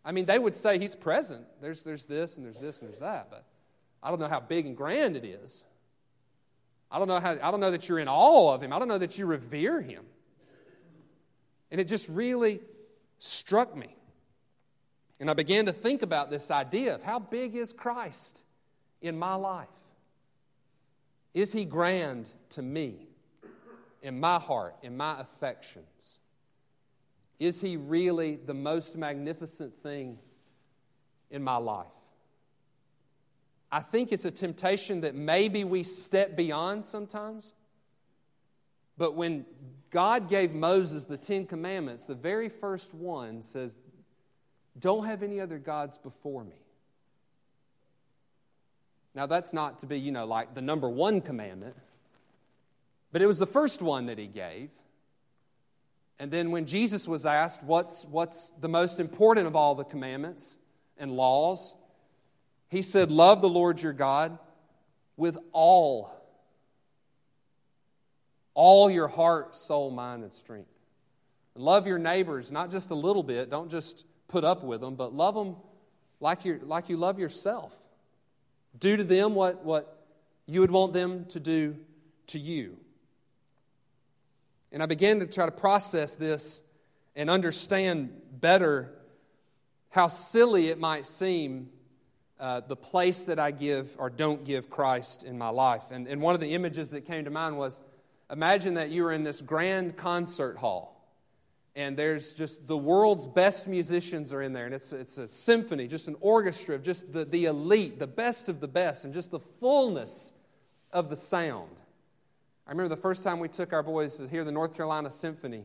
I 0.05 0.13
mean, 0.13 0.27
they 0.27 0.39
would 0.39 0.55
say 0.55 0.79
he's 0.79 0.95
present. 0.95 1.47
There's, 1.63 1.83
there's 1.83 2.05
this 2.05 2.37
and 2.37 2.45
there's 2.45 2.59
this 2.59 2.81
and 2.81 2.91
there's 2.91 3.01
that, 3.01 3.29
but 3.31 3.45
I 4.03 4.11
don't 4.11 4.21
know 4.21 4.29
how 4.29 4.41
big 4.41 4.67
and 4.67 4.77
grand 4.77 5.17
it 5.17 5.25
is. 5.25 5.65
I 6.91 6.99
don't 6.99 7.09
know 7.09 7.19
how 7.19 7.31
I 7.31 7.51
don't 7.51 7.61
know 7.61 7.71
that 7.71 7.89
you're 7.89 7.99
in 7.99 8.09
awe 8.09 8.53
of 8.55 8.63
him. 8.63 8.73
I 8.73 8.79
don't 8.79 8.87
know 8.87 8.99
that 8.99 9.19
you 9.19 9.27
revere 9.27 9.81
him. 9.81 10.05
And 11.71 11.81
it 11.81 11.89
just 11.89 12.09
really 12.09 12.61
struck 13.25 13.77
me. 13.77 13.97
And 15.19 15.31
I 15.31 15.35
began 15.35 15.67
to 15.67 15.73
think 15.73 16.03
about 16.03 16.31
this 16.31 16.51
idea 16.51 16.95
of 16.95 17.03
how 17.03 17.19
big 17.19 17.55
is 17.55 17.73
Christ 17.73 18.43
in 19.01 19.19
my 19.19 19.35
life? 19.35 19.69
Is 21.33 21.53
he 21.53 21.65
grand 21.65 22.31
to 22.51 22.63
me, 22.63 23.09
in 24.03 24.21
my 24.21 24.39
heart, 24.39 24.77
in 24.83 24.97
my 24.97 25.21
affections? 25.21 26.19
Is 27.39 27.61
he 27.61 27.77
really 27.77 28.37
the 28.37 28.55
most 28.55 28.97
magnificent 28.97 29.83
thing 29.83 30.19
in 31.31 31.43
my 31.43 31.57
life? 31.57 31.87
I 33.73 33.81
think 33.81 34.13
it's 34.13 34.25
a 34.25 34.31
temptation 34.31 35.01
that 35.01 35.15
maybe 35.15 35.65
we 35.65 35.83
step 35.83 36.37
beyond 36.37 36.85
sometimes. 36.85 37.55
But 38.97 39.17
when 39.17 39.45
God 39.95 40.29
gave 40.29 40.53
Moses 40.53 41.05
the 41.05 41.17
Ten 41.17 41.47
Commandments, 41.47 42.05
the 42.05 42.17
very 42.17 42.49
first 42.49 42.93
one 42.93 43.45
says, 43.45 43.71
Don't 44.77 45.07
have 45.07 45.23
any 45.23 45.39
other 45.39 45.57
gods 45.57 45.99
before 45.99 46.43
me. 46.43 46.57
Now, 49.15 49.27
that's 49.27 49.53
not 49.53 49.79
to 49.79 49.87
be, 49.87 50.01
you 50.01 50.11
know, 50.11 50.27
like 50.27 50.53
the 50.53 50.61
number 50.61 50.89
one 50.91 51.21
commandment, 51.21 51.77
but 53.13 53.23
it 53.23 53.27
was 53.27 53.39
the 53.39 53.47
first 53.47 53.81
one 53.81 54.07
that 54.07 54.19
he 54.19 54.27
gave. 54.27 54.71
And 56.19 56.29
then 56.29 56.51
when 56.51 56.67
Jesus 56.67 57.07
was 57.07 57.25
asked, 57.25 57.63
what's, 57.63 58.05
what's 58.07 58.53
the 58.61 58.69
most 58.69 58.99
important 58.99 59.47
of 59.47 59.55
all 59.55 59.77
the 59.77 59.85
commandments 59.85 60.57
and 60.99 61.13
laws? 61.13 61.73
He 62.69 62.83
said, 62.83 63.13
Love 63.13 63.43
the 63.43 63.49
Lord 63.49 63.81
your 63.81 63.93
God 63.93 64.41
with 65.17 65.39
all, 65.53 66.14
all 68.55 68.91
your 68.91 69.09
heart, 69.09 69.55
soul, 69.57 69.91
mind, 69.91 70.23
and 70.23 70.33
strength. 70.33 70.71
Love 71.57 71.87
your 71.87 71.99
neighbors, 71.99 72.51
not 72.51 72.71
just 72.71 72.91
a 72.91 72.95
little 72.95 73.23
bit. 73.23 73.51
Don't 73.51 73.71
just 73.71 74.05
put 74.29 74.45
up 74.45 74.65
with 74.65 74.81
them, 74.81 74.95
but 74.95 75.15
love 75.15 75.35
them 75.35 75.57
like, 76.21 76.45
you 76.45 76.61
like 76.65 76.89
you 76.89 76.97
love 76.97 77.19
yourself. 77.19 77.73
Do 78.79 78.97
to 78.97 79.05
them 79.05 79.35
what, 79.35 79.65
what 79.65 80.07
you 80.47 80.61
would 80.61 80.71
want 80.71 80.93
them 80.93 81.27
to 81.27 81.41
do 81.41 81.77
to 82.29 82.39
you. 82.39 82.77
And 84.73 84.83
I 84.83 84.87
began 84.87 85.21
to 85.21 85.27
try 85.27 85.47
to 85.47 85.53
process 85.53 86.17
this 86.17 86.61
and 87.15 87.31
understand 87.31 88.11
better 88.33 88.93
how 89.91 90.09
silly 90.09 90.69
it 90.69 90.81
might 90.81 91.07
seem 91.07 91.69
uh, 92.41 92.61
the 92.67 92.75
place 92.75 93.25
that 93.25 93.39
I 93.39 93.53
give 93.53 93.95
or 93.97 94.11
don't 94.11 94.45
give 94.45 94.69
Christ 94.69 95.23
in 95.23 95.39
my 95.39 95.51
life. 95.51 95.83
And, 95.93 96.09
and 96.09 96.21
one 96.21 96.35
of 96.35 96.41
the 96.41 96.55
images 96.55 96.91
that 96.91 97.03
came 97.07 97.25
to 97.27 97.31
mind 97.31 97.57
was 97.57 97.79
imagine 98.35 98.75
that 98.75 98.91
you 98.91 99.07
are 99.07 99.13
in 99.13 99.25
this 99.25 99.41
grand 99.41 99.97
concert 99.97 100.59
hall 100.59 100.91
and 101.77 101.97
there's 101.97 102.35
just 102.35 102.67
the 102.69 102.77
world's 102.77 103.27
best 103.27 103.67
musicians 103.67 104.33
are 104.33 104.43
in 104.43 104.53
there 104.53 104.67
and 104.67 104.75
it's, 104.75 104.93
it's 104.93 105.17
a 105.17 105.27
symphony 105.27 105.89
just 105.89 106.09
an 106.09 106.17
orchestra 106.21 106.75
of 106.75 106.83
just 106.83 107.13
the, 107.13 107.25
the 107.25 107.47
elite 107.47 107.99
the 107.99 108.07
best 108.07 108.49
of 108.49 108.61
the 108.61 108.69
best 108.69 109.05
and 109.05 109.15
just 109.15 109.31
the 109.31 109.41
fullness 109.41 110.33
of 110.93 111.09
the 111.09 111.17
sound 111.17 111.71
I 112.67 112.71
remember 112.71 112.95
the 112.95 113.01
first 113.01 113.23
time 113.23 113.41
we 113.41 113.49
took 113.49 113.75
our 113.75 113.83
boys 113.83 114.17
to 114.17 114.27
hear 114.27 114.43
the 114.43 114.53
North 114.53 114.75
Carolina 114.75 115.11
Symphony. 115.11 115.65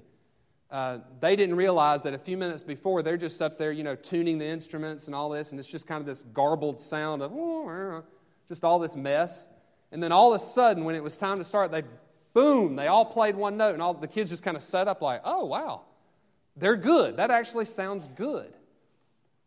Uh, 0.70 0.98
they 1.22 1.38
didn't 1.38 1.56
realize 1.56 2.04
that 2.04 2.14
a 2.14 2.18
few 2.18 2.36
minutes 2.36 2.62
before 2.62 3.02
they're 3.02 3.16
just 3.16 3.42
up 3.42 3.58
there, 3.58 3.72
you 3.72 3.84
know, 3.84 3.96
tuning 3.96 4.38
the 4.38 4.46
instruments 4.46 5.06
and 5.08 5.16
all 5.16 5.30
this, 5.30 5.52
and 5.52 5.60
it's 5.60 5.70
just 5.70 5.88
kind 5.88 6.02
of 6.02 6.06
this 6.06 6.24
garbled 6.34 6.80
sound 6.80 7.22
of 7.22 7.32
just 8.50 8.66
all 8.66 8.80
this 8.80 8.98
mess. 8.98 9.48
And 9.94 10.04
then 10.04 10.12
all 10.12 10.34
of 10.34 10.42
a 10.42 10.44
sudden, 10.44 10.84
when 10.84 10.94
it 10.94 11.02
was 11.02 11.16
time 11.16 11.38
to 11.38 11.46
start, 11.46 11.72
they 11.72 11.84
boom, 12.34 12.76
they 12.76 12.88
all 12.88 13.06
played 13.06 13.36
one 13.36 13.58
note, 13.58 13.74
and 13.74 13.82
all 13.82 13.94
the 13.94 14.08
kids 14.08 14.30
just 14.30 14.44
kind 14.44 14.58
of 14.58 14.64
set 14.64 14.88
up 14.88 15.02
like, 15.02 15.22
oh 15.24 15.46
wow, 15.46 15.82
they're 16.56 16.76
good. 16.76 17.18
That 17.18 17.32
actually 17.32 17.66
sounds 17.66 18.08
good. 18.16 18.54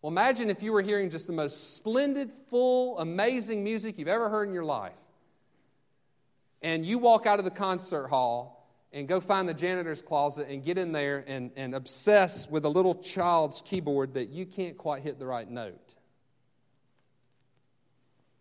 Well, 0.00 0.10
imagine 0.10 0.50
if 0.50 0.62
you 0.62 0.72
were 0.72 0.82
hearing 0.82 1.10
just 1.10 1.28
the 1.28 1.32
most 1.32 1.76
splendid, 1.76 2.32
full, 2.48 2.98
amazing 2.98 3.62
music 3.62 3.98
you've 3.98 4.08
ever 4.08 4.28
heard 4.28 4.48
in 4.48 4.54
your 4.54 4.64
life 4.64 4.92
and 6.62 6.86
you 6.86 6.98
walk 6.98 7.26
out 7.26 7.38
of 7.38 7.44
the 7.44 7.50
concert 7.50 8.08
hall 8.08 8.68
and 8.92 9.08
go 9.08 9.20
find 9.20 9.48
the 9.48 9.54
janitor's 9.54 10.02
closet 10.02 10.48
and 10.48 10.64
get 10.64 10.78
in 10.78 10.92
there 10.92 11.24
and, 11.26 11.50
and 11.56 11.74
obsess 11.74 12.48
with 12.48 12.64
a 12.64 12.68
little 12.68 12.94
child's 12.94 13.62
keyboard 13.64 14.14
that 14.14 14.30
you 14.30 14.46
can't 14.46 14.76
quite 14.76 15.02
hit 15.02 15.18
the 15.18 15.26
right 15.26 15.50
note. 15.50 15.94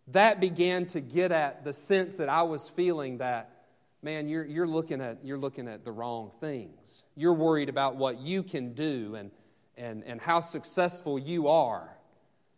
That 0.08 0.40
began 0.40 0.86
to 0.86 1.00
get 1.00 1.32
at 1.32 1.64
the 1.64 1.72
sense 1.72 2.16
that 2.16 2.28
I 2.28 2.42
was 2.42 2.68
feeling 2.68 3.18
that, 3.18 3.61
man, 4.02 4.28
you're, 4.28 4.44
you're, 4.44 4.66
looking, 4.66 5.00
at, 5.00 5.24
you're 5.24 5.38
looking 5.38 5.68
at 5.68 5.84
the 5.84 5.92
wrong 5.92 6.30
things. 6.40 7.04
You're 7.16 7.34
worried 7.34 7.68
about 7.68 7.96
what 7.96 8.18
you 8.18 8.42
can 8.42 8.74
do 8.74 9.14
and, 9.14 9.30
and, 9.76 10.02
and 10.04 10.20
how 10.20 10.40
successful 10.40 11.18
you 11.18 11.48
are 11.48 11.96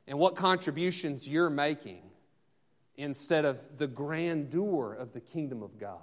and 0.06 0.18
what 0.18 0.36
contributions 0.36 1.28
you're 1.28 1.50
making 1.50 2.02
instead 2.96 3.44
of 3.44 3.60
the 3.76 3.86
grandeur 3.86 4.94
of 4.94 5.12
the 5.12 5.20
kingdom 5.20 5.62
of 5.62 5.78
God. 5.78 5.98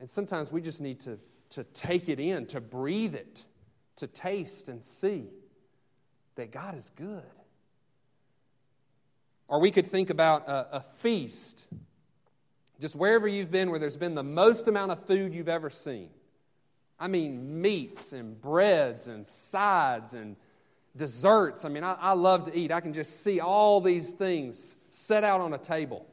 And 0.00 0.08
sometimes 0.08 0.50
we 0.50 0.60
just 0.60 0.80
need 0.80 1.00
to, 1.00 1.18
to 1.50 1.64
take 1.64 2.08
it 2.08 2.18
in, 2.18 2.46
to 2.46 2.60
breathe 2.60 3.14
it, 3.14 3.44
to 3.96 4.06
taste 4.06 4.68
and 4.68 4.82
see 4.82 5.26
that 6.36 6.50
God 6.50 6.76
is 6.76 6.90
good. 6.96 7.22
Or 9.48 9.60
we 9.60 9.70
could 9.70 9.86
think 9.86 10.08
about 10.08 10.48
a, 10.48 10.76
a 10.76 10.84
feast, 10.98 11.66
just 12.82 12.96
wherever 12.96 13.28
you've 13.28 13.52
been, 13.52 13.70
where 13.70 13.78
there's 13.78 13.96
been 13.96 14.16
the 14.16 14.24
most 14.24 14.66
amount 14.66 14.90
of 14.90 15.06
food 15.06 15.32
you've 15.32 15.48
ever 15.48 15.70
seen. 15.70 16.10
I 16.98 17.06
mean, 17.06 17.62
meats 17.62 18.12
and 18.12 18.38
breads 18.40 19.06
and 19.06 19.24
sides 19.24 20.14
and 20.14 20.34
desserts. 20.96 21.64
I 21.64 21.68
mean, 21.68 21.84
I, 21.84 21.94
I 21.94 22.12
love 22.12 22.44
to 22.46 22.58
eat. 22.58 22.72
I 22.72 22.80
can 22.80 22.92
just 22.92 23.22
see 23.22 23.38
all 23.38 23.80
these 23.80 24.12
things 24.14 24.76
set 24.90 25.22
out 25.22 25.40
on 25.40 25.54
a 25.54 25.58
table. 25.58 26.04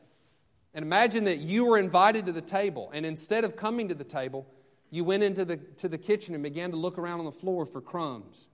And 0.76 0.86
imagine 0.86 1.24
that 1.24 1.40
you 1.40 1.66
were 1.66 1.80
invited 1.80 2.28
to 2.28 2.32
the 2.32 2.42
table, 2.42 2.92
and 2.94 3.04
instead 3.04 3.44
of 3.44 3.56
coming 3.56 3.88
to 3.88 3.96
the 3.96 4.04
table, 4.04 4.46
you 4.92 5.04
went 5.04 5.24
into 5.24 5.44
the, 5.46 5.58
to 5.58 5.90
the 5.90 5.98
kitchen 5.98 6.36
and 6.36 6.44
began 6.44 6.70
to 6.70 6.78
look 6.78 7.00
around 7.00 7.18
on 7.18 7.26
the 7.26 7.32
floor 7.32 7.66
for 7.66 7.82
crumbs 7.82 8.48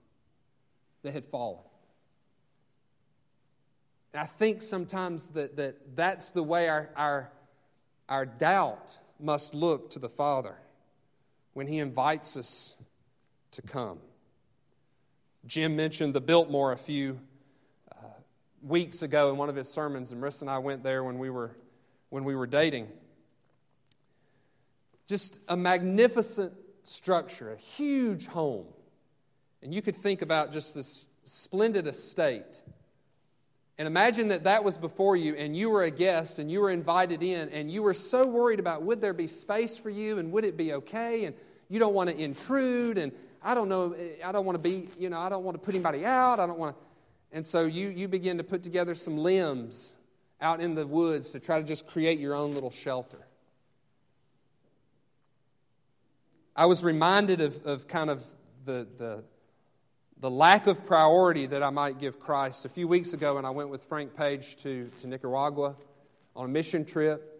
that 1.02 1.12
had 1.12 1.26
fallen. 1.26 1.60
And 4.14 4.22
I 4.22 4.26
think 4.26 4.62
sometimes 4.62 5.28
that, 5.30 5.56
that 5.56 5.94
that's 5.94 6.30
the 6.30 6.42
way 6.42 6.68
our, 6.68 6.88
our, 6.96 7.30
our 8.08 8.26
doubt 8.26 8.98
must 9.18 9.54
look 9.54 9.90
to 9.90 9.98
the 9.98 10.08
Father 10.08 10.56
when 11.54 11.66
He 11.66 11.78
invites 11.78 12.36
us 12.36 12.74
to 13.52 13.62
come. 13.62 13.98
Jim 15.46 15.76
mentioned 15.76 16.14
the 16.14 16.20
Biltmore 16.20 16.72
a 16.72 16.76
few 16.76 17.20
uh, 17.92 18.06
weeks 18.62 19.02
ago 19.02 19.30
in 19.30 19.36
one 19.36 19.48
of 19.48 19.56
his 19.56 19.68
sermons, 19.68 20.12
and 20.12 20.22
Marissa 20.22 20.42
and 20.42 20.50
I 20.50 20.58
went 20.58 20.82
there 20.82 21.04
when 21.04 21.18
we 21.18 21.30
were, 21.30 21.56
when 22.10 22.24
we 22.24 22.34
were 22.34 22.46
dating. 22.46 22.88
Just 25.06 25.38
a 25.48 25.56
magnificent 25.56 26.52
structure, 26.82 27.52
a 27.52 27.56
huge 27.56 28.26
home. 28.26 28.66
And 29.62 29.72
you 29.72 29.82
could 29.82 29.96
think 29.96 30.20
about 30.20 30.52
just 30.52 30.74
this 30.74 31.06
splendid 31.24 31.86
estate. 31.86 32.60
And 33.78 33.86
imagine 33.86 34.28
that 34.28 34.44
that 34.44 34.64
was 34.64 34.78
before 34.78 35.16
you, 35.16 35.34
and 35.34 35.54
you 35.54 35.68
were 35.68 35.82
a 35.82 35.90
guest, 35.90 36.38
and 36.38 36.50
you 36.50 36.62
were 36.62 36.70
invited 36.70 37.22
in, 37.22 37.50
and 37.50 37.70
you 37.70 37.82
were 37.82 37.92
so 37.92 38.26
worried 38.26 38.58
about 38.58 38.82
would 38.82 39.02
there 39.02 39.12
be 39.12 39.26
space 39.26 39.76
for 39.76 39.90
you, 39.90 40.18
and 40.18 40.32
would 40.32 40.44
it 40.44 40.56
be 40.56 40.72
okay, 40.72 41.26
and 41.26 41.36
you 41.68 41.78
don't 41.78 41.92
want 41.92 42.08
to 42.08 42.16
intrude, 42.16 42.96
and 42.96 43.12
I 43.42 43.54
don't 43.54 43.68
know, 43.68 43.94
I 44.24 44.32
don't 44.32 44.46
want 44.46 44.56
to 44.56 44.62
be, 44.62 44.88
you 44.98 45.10
know, 45.10 45.20
I 45.20 45.28
don't 45.28 45.44
want 45.44 45.56
to 45.56 45.58
put 45.58 45.74
anybody 45.74 46.06
out, 46.06 46.40
I 46.40 46.46
don't 46.46 46.58
want 46.58 46.74
to. 46.74 46.82
And 47.32 47.44
so 47.44 47.66
you, 47.66 47.88
you 47.88 48.08
begin 48.08 48.38
to 48.38 48.44
put 48.44 48.62
together 48.62 48.94
some 48.94 49.18
limbs 49.18 49.92
out 50.40 50.60
in 50.60 50.74
the 50.74 50.86
woods 50.86 51.30
to 51.30 51.40
try 51.40 51.60
to 51.60 51.66
just 51.66 51.86
create 51.86 52.18
your 52.18 52.34
own 52.34 52.52
little 52.54 52.70
shelter. 52.70 53.26
I 56.54 56.64
was 56.64 56.82
reminded 56.82 57.42
of, 57.42 57.62
of 57.66 57.86
kind 57.86 58.08
of 58.08 58.24
the, 58.64 58.86
the, 58.96 59.24
the 60.18 60.30
lack 60.30 60.66
of 60.66 60.86
priority 60.86 61.46
that 61.46 61.62
I 61.62 61.70
might 61.70 61.98
give 61.98 62.18
Christ. 62.18 62.64
A 62.64 62.70
few 62.70 62.88
weeks 62.88 63.12
ago, 63.12 63.34
when 63.34 63.44
I 63.44 63.50
went 63.50 63.68
with 63.68 63.82
Frank 63.84 64.16
Page 64.16 64.56
to, 64.62 64.90
to 65.00 65.06
Nicaragua 65.06 65.76
on 66.34 66.46
a 66.46 66.48
mission 66.48 66.86
trip, 66.86 67.32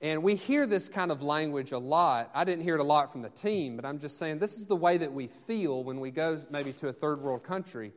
and 0.00 0.22
we 0.22 0.34
hear 0.34 0.66
this 0.66 0.88
kind 0.88 1.12
of 1.12 1.22
language 1.22 1.70
a 1.72 1.78
lot. 1.78 2.30
I 2.34 2.44
didn't 2.44 2.64
hear 2.64 2.76
it 2.76 2.80
a 2.80 2.84
lot 2.84 3.12
from 3.12 3.22
the 3.22 3.28
team, 3.28 3.76
but 3.76 3.84
I'm 3.84 4.00
just 4.00 4.18
saying 4.18 4.38
this 4.38 4.56
is 4.56 4.66
the 4.66 4.76
way 4.76 4.96
that 4.98 5.12
we 5.12 5.28
feel 5.46 5.84
when 5.84 6.00
we 6.00 6.10
go 6.10 6.40
maybe 6.50 6.72
to 6.74 6.88
a 6.88 6.92
third 6.92 7.20
world 7.20 7.44
country. 7.44 7.92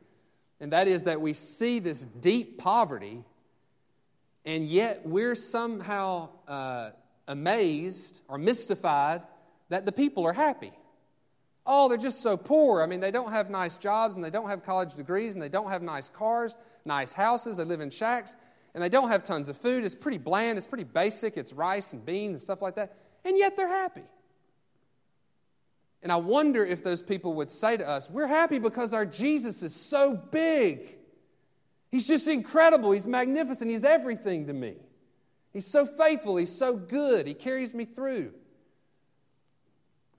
And 0.60 0.72
that 0.72 0.88
is 0.88 1.04
that 1.04 1.20
we 1.20 1.32
see 1.32 1.78
this 1.78 2.02
deep 2.02 2.58
poverty, 2.58 3.24
and 4.44 4.68
yet 4.68 5.06
we're 5.06 5.34
somehow 5.34 6.28
uh, 6.46 6.90
amazed 7.26 8.20
or 8.28 8.36
mystified 8.36 9.22
that 9.70 9.86
the 9.86 9.92
people 9.92 10.26
are 10.26 10.32
happy. 10.34 10.72
Oh, 11.66 11.88
they're 11.88 11.98
just 11.98 12.20
so 12.20 12.36
poor. 12.36 12.82
I 12.82 12.86
mean, 12.86 13.00
they 13.00 13.10
don't 13.10 13.32
have 13.32 13.50
nice 13.50 13.76
jobs 13.76 14.16
and 14.16 14.24
they 14.24 14.30
don't 14.30 14.48
have 14.48 14.64
college 14.64 14.94
degrees 14.94 15.34
and 15.34 15.42
they 15.42 15.48
don't 15.48 15.68
have 15.68 15.82
nice 15.82 16.08
cars, 16.08 16.54
nice 16.84 17.12
houses. 17.12 17.56
They 17.56 17.64
live 17.64 17.80
in 17.80 17.90
shacks 17.90 18.36
and 18.74 18.82
they 18.82 18.88
don't 18.88 19.08
have 19.08 19.24
tons 19.24 19.48
of 19.48 19.56
food. 19.56 19.84
It's 19.84 19.94
pretty 19.94 20.18
bland, 20.18 20.58
it's 20.58 20.66
pretty 20.66 20.84
basic. 20.84 21.36
It's 21.36 21.52
rice 21.52 21.92
and 21.92 22.06
beans 22.06 22.34
and 22.34 22.40
stuff 22.40 22.62
like 22.62 22.76
that. 22.76 22.94
And 23.24 23.36
yet 23.36 23.56
they're 23.56 23.68
happy. 23.68 24.04
And 26.02 26.12
I 26.12 26.16
wonder 26.16 26.64
if 26.64 26.84
those 26.84 27.02
people 27.02 27.34
would 27.34 27.50
say 27.50 27.76
to 27.76 27.88
us, 27.88 28.08
We're 28.08 28.28
happy 28.28 28.60
because 28.60 28.92
our 28.92 29.04
Jesus 29.04 29.64
is 29.64 29.74
so 29.74 30.14
big. 30.14 30.96
He's 31.90 32.06
just 32.06 32.28
incredible. 32.28 32.92
He's 32.92 33.06
magnificent. 33.06 33.70
He's 33.70 33.84
everything 33.84 34.46
to 34.46 34.52
me. 34.52 34.74
He's 35.52 35.66
so 35.66 35.86
faithful. 35.86 36.36
He's 36.36 36.56
so 36.56 36.76
good. 36.76 37.26
He 37.26 37.34
carries 37.34 37.74
me 37.74 37.86
through 37.86 38.34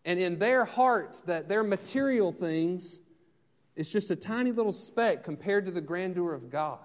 and 0.06 0.20
in 0.20 0.40
their 0.40 0.66
hearts 0.66 1.22
that 1.24 1.50
their 1.50 1.64
material 1.64 2.32
things 2.32 3.00
is 3.76 3.90
just 3.90 4.10
a 4.10 4.16
tiny 4.16 4.52
little 4.52 4.72
speck 4.72 5.24
compared 5.24 5.66
to 5.66 5.72
the 5.72 5.82
grandeur 5.82 6.34
of 6.34 6.50
God. 6.50 6.80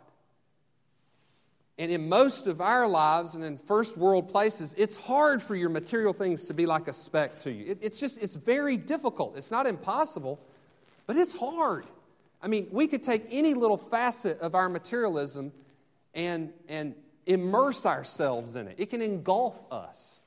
And 1.79 1.91
in 1.91 2.09
most 2.09 2.47
of 2.47 2.61
our 2.61 2.87
lives 2.87 3.35
and 3.35 3.43
in 3.43 3.57
first 3.57 3.97
world 3.97 4.29
places, 4.29 4.75
it's 4.77 4.95
hard 4.95 5.43
for 5.43 5.57
your 5.57 5.71
material 5.71 6.13
things 6.13 6.45
to 6.45 6.55
be 6.55 6.67
like 6.67 6.87
a 6.87 6.93
speck 6.93 7.41
to 7.41 7.51
you. 7.51 7.73
It, 7.73 7.79
it's 7.81 7.99
just, 7.99 8.19
it's 8.19 8.35
very 8.37 8.77
difficult. 8.77 9.37
It's 9.37 9.51
not 9.51 9.67
impossible, 9.67 10.39
but 11.07 11.17
it's 11.17 11.33
hard. 11.33 11.87
I 12.43 12.49
mean, 12.49 12.69
we 12.71 12.87
could 12.87 13.03
take 13.03 13.27
any 13.31 13.55
little 13.55 13.79
facet 13.79 14.39
of 14.41 14.55
our 14.55 14.69
materialism 14.69 15.53
and, 16.15 16.53
and 16.69 16.95
immerse 17.27 17.87
ourselves 17.87 18.55
in 18.57 18.69
it, 18.69 18.75
it 18.79 18.91
can 18.91 19.01
engulf 19.01 19.65
us. 19.73 20.21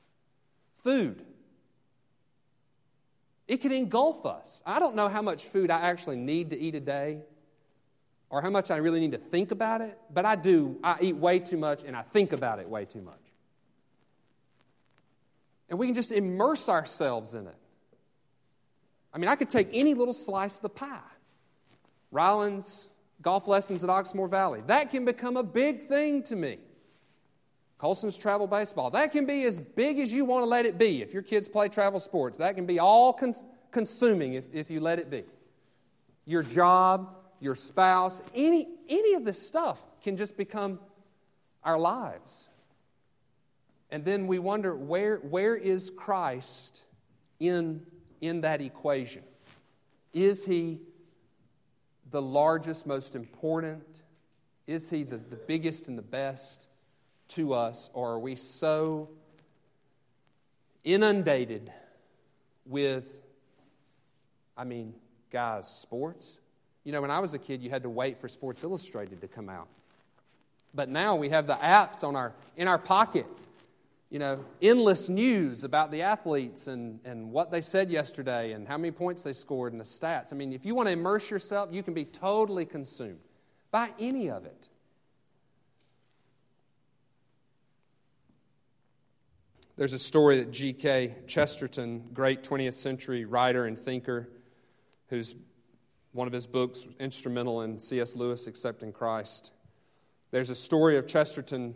Food, 0.78 1.24
it 3.48 3.58
can 3.60 3.72
engulf 3.72 4.26
us. 4.26 4.62
I 4.66 4.78
don't 4.78 4.96
know 4.96 5.08
how 5.08 5.22
much 5.22 5.44
food 5.44 5.70
I 5.70 5.80
actually 5.80 6.16
need 6.16 6.50
to 6.50 6.58
eat 6.58 6.74
a 6.74 6.80
day 6.80 7.20
or 8.28 8.42
how 8.42 8.50
much 8.50 8.70
I 8.70 8.76
really 8.78 9.00
need 9.00 9.12
to 9.12 9.18
think 9.18 9.52
about 9.52 9.80
it, 9.80 9.96
but 10.12 10.24
I 10.24 10.34
do. 10.34 10.78
I 10.82 10.96
eat 11.00 11.16
way 11.16 11.38
too 11.38 11.56
much 11.56 11.84
and 11.84 11.96
I 11.96 12.02
think 12.02 12.32
about 12.32 12.58
it 12.58 12.68
way 12.68 12.84
too 12.84 13.02
much. 13.02 13.14
And 15.68 15.78
we 15.78 15.86
can 15.86 15.94
just 15.94 16.12
immerse 16.12 16.68
ourselves 16.68 17.34
in 17.34 17.46
it. 17.46 17.56
I 19.12 19.18
mean, 19.18 19.28
I 19.28 19.36
could 19.36 19.50
take 19.50 19.68
any 19.72 19.94
little 19.94 20.14
slice 20.14 20.56
of 20.56 20.62
the 20.62 20.68
pie. 20.68 21.00
Ryland's 22.10 22.86
golf 23.22 23.48
lessons 23.48 23.82
at 23.82 23.90
Oxmoor 23.90 24.28
Valley. 24.28 24.62
That 24.66 24.90
can 24.90 25.04
become 25.04 25.36
a 25.36 25.42
big 25.42 25.86
thing 25.88 26.22
to 26.24 26.36
me. 26.36 26.58
Colson's 27.78 28.16
travel 28.16 28.46
baseball. 28.46 28.90
That 28.90 29.12
can 29.12 29.26
be 29.26 29.44
as 29.44 29.58
big 29.58 29.98
as 29.98 30.12
you 30.12 30.24
want 30.24 30.42
to 30.42 30.48
let 30.48 30.64
it 30.64 30.78
be. 30.78 31.02
If 31.02 31.12
your 31.12 31.22
kids 31.22 31.46
play 31.46 31.68
travel 31.68 32.00
sports, 32.00 32.38
that 32.38 32.56
can 32.56 32.66
be 32.66 32.78
all 32.78 33.12
cons- 33.12 33.44
consuming 33.70 34.34
if, 34.34 34.46
if 34.52 34.70
you 34.70 34.80
let 34.80 34.98
it 34.98 35.10
be. 35.10 35.24
Your 36.24 36.42
job, 36.42 37.14
your 37.40 37.54
spouse, 37.54 38.22
any, 38.34 38.66
any 38.88 39.14
of 39.14 39.24
this 39.24 39.46
stuff 39.46 39.78
can 40.02 40.16
just 40.16 40.36
become 40.36 40.80
our 41.62 41.78
lives. 41.78 42.48
And 43.90 44.04
then 44.04 44.26
we 44.26 44.38
wonder 44.38 44.74
where, 44.74 45.18
where 45.18 45.54
is 45.54 45.90
Christ 45.94 46.82
in, 47.38 47.82
in 48.20 48.40
that 48.40 48.60
equation? 48.60 49.22
Is 50.12 50.44
he 50.44 50.80
the 52.10 52.22
largest, 52.22 52.86
most 52.86 53.14
important? 53.14 54.02
Is 54.66 54.88
he 54.88 55.04
the, 55.04 55.18
the 55.18 55.36
biggest 55.36 55.88
and 55.88 55.98
the 55.98 56.02
best? 56.02 56.66
To 57.28 57.54
us, 57.54 57.90
or 57.92 58.12
are 58.12 58.18
we 58.18 58.36
so 58.36 59.08
inundated 60.84 61.72
with, 62.64 63.06
I 64.56 64.64
mean, 64.64 64.94
guys, 65.30 65.68
sports? 65.68 66.38
You 66.84 66.92
know, 66.92 67.00
when 67.00 67.10
I 67.10 67.18
was 67.18 67.34
a 67.34 67.38
kid, 67.38 67.62
you 67.62 67.70
had 67.70 67.82
to 67.82 67.90
wait 67.90 68.20
for 68.20 68.28
Sports 68.28 68.62
Illustrated 68.62 69.20
to 69.20 69.28
come 69.28 69.48
out. 69.48 69.68
But 70.72 70.88
now 70.88 71.16
we 71.16 71.30
have 71.30 71.46
the 71.46 71.54
apps 71.54 72.04
on 72.04 72.14
our, 72.14 72.32
in 72.56 72.68
our 72.68 72.78
pocket. 72.78 73.26
You 74.08 74.20
know, 74.20 74.44
endless 74.62 75.08
news 75.08 75.64
about 75.64 75.90
the 75.90 76.02
athletes 76.02 76.68
and, 76.68 77.00
and 77.04 77.32
what 77.32 77.50
they 77.50 77.60
said 77.60 77.90
yesterday 77.90 78.52
and 78.52 78.68
how 78.68 78.78
many 78.78 78.92
points 78.92 79.24
they 79.24 79.32
scored 79.32 79.72
and 79.72 79.80
the 79.80 79.84
stats. 79.84 80.32
I 80.32 80.36
mean, 80.36 80.52
if 80.52 80.64
you 80.64 80.76
want 80.76 80.86
to 80.86 80.92
immerse 80.92 81.28
yourself, 81.28 81.70
you 81.72 81.82
can 81.82 81.92
be 81.92 82.04
totally 82.04 82.64
consumed 82.64 83.18
by 83.72 83.90
any 83.98 84.30
of 84.30 84.44
it. 84.44 84.68
There's 89.76 89.92
a 89.92 89.98
story 89.98 90.38
that 90.38 90.52
G.K. 90.52 91.16
Chesterton, 91.26 92.04
great 92.14 92.42
20th 92.42 92.72
century 92.72 93.26
writer 93.26 93.66
and 93.66 93.78
thinker, 93.78 94.26
who's 95.08 95.34
one 96.12 96.26
of 96.26 96.32
his 96.32 96.46
books 96.46 96.86
instrumental 96.98 97.60
in 97.60 97.78
C.S. 97.78 98.16
Lewis 98.16 98.46
accepting 98.46 98.90
Christ. 98.90 99.50
There's 100.30 100.48
a 100.48 100.54
story 100.54 100.96
of 100.96 101.06
Chesterton. 101.06 101.74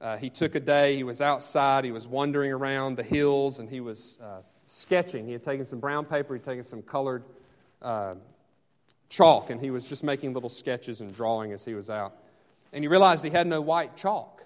Uh, 0.00 0.16
he 0.16 0.30
took 0.30 0.54
a 0.54 0.60
day, 0.60 0.96
he 0.96 1.04
was 1.04 1.20
outside, 1.20 1.84
he 1.84 1.90
was 1.90 2.08
wandering 2.08 2.50
around 2.50 2.96
the 2.96 3.02
hills, 3.02 3.58
and 3.58 3.68
he 3.68 3.80
was 3.80 4.16
uh, 4.22 4.40
sketching. 4.66 5.26
He 5.26 5.32
had 5.32 5.42
taken 5.42 5.66
some 5.66 5.80
brown 5.80 6.06
paper, 6.06 6.32
he'd 6.32 6.42
taken 6.44 6.64
some 6.64 6.80
colored 6.80 7.24
uh, 7.82 8.14
chalk, 9.10 9.50
and 9.50 9.60
he 9.60 9.70
was 9.70 9.86
just 9.86 10.02
making 10.02 10.32
little 10.32 10.48
sketches 10.48 11.02
and 11.02 11.14
drawing 11.14 11.52
as 11.52 11.62
he 11.62 11.74
was 11.74 11.90
out. 11.90 12.14
And 12.72 12.82
he 12.82 12.88
realized 12.88 13.22
he 13.22 13.28
had 13.28 13.46
no 13.46 13.60
white 13.60 13.98
chalk. 13.98 14.42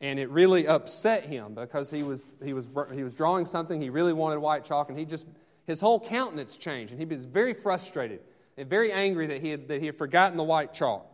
And 0.00 0.18
it 0.18 0.30
really 0.30 0.66
upset 0.66 1.24
him 1.24 1.54
because 1.54 1.90
he 1.90 2.02
was, 2.02 2.24
he, 2.42 2.52
was, 2.54 2.66
he 2.94 3.02
was 3.02 3.12
drawing 3.14 3.44
something, 3.44 3.80
he 3.80 3.90
really 3.90 4.14
wanted 4.14 4.38
white 4.38 4.64
chalk, 4.64 4.88
and 4.88 4.98
he 4.98 5.04
just, 5.04 5.26
his 5.66 5.80
whole 5.80 6.00
countenance 6.00 6.56
changed. 6.56 6.92
And 6.92 7.00
he 7.00 7.06
was 7.06 7.26
very 7.26 7.52
frustrated 7.52 8.20
and 8.56 8.68
very 8.68 8.92
angry 8.92 9.26
that 9.26 9.42
he 9.42 9.50
had, 9.50 9.68
that 9.68 9.80
he 9.80 9.86
had 9.86 9.96
forgotten 9.96 10.36
the 10.36 10.44
white 10.44 10.72
chalk. 10.72 11.06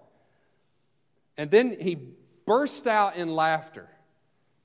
And 1.36 1.50
then 1.50 1.76
he 1.80 1.98
burst 2.46 2.86
out 2.86 3.16
in 3.16 3.34
laughter 3.34 3.88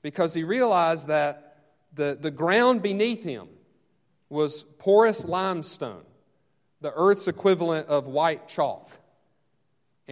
because 0.02 0.34
he 0.34 0.44
realized 0.44 1.08
that 1.08 1.58
the, 1.94 2.16
the 2.18 2.30
ground 2.30 2.82
beneath 2.82 3.24
him 3.24 3.48
was 4.28 4.62
porous 4.78 5.24
limestone, 5.24 6.04
the 6.80 6.92
earth's 6.94 7.28
equivalent 7.28 7.88
of 7.88 8.06
white 8.06 8.48
chalk. 8.48 8.90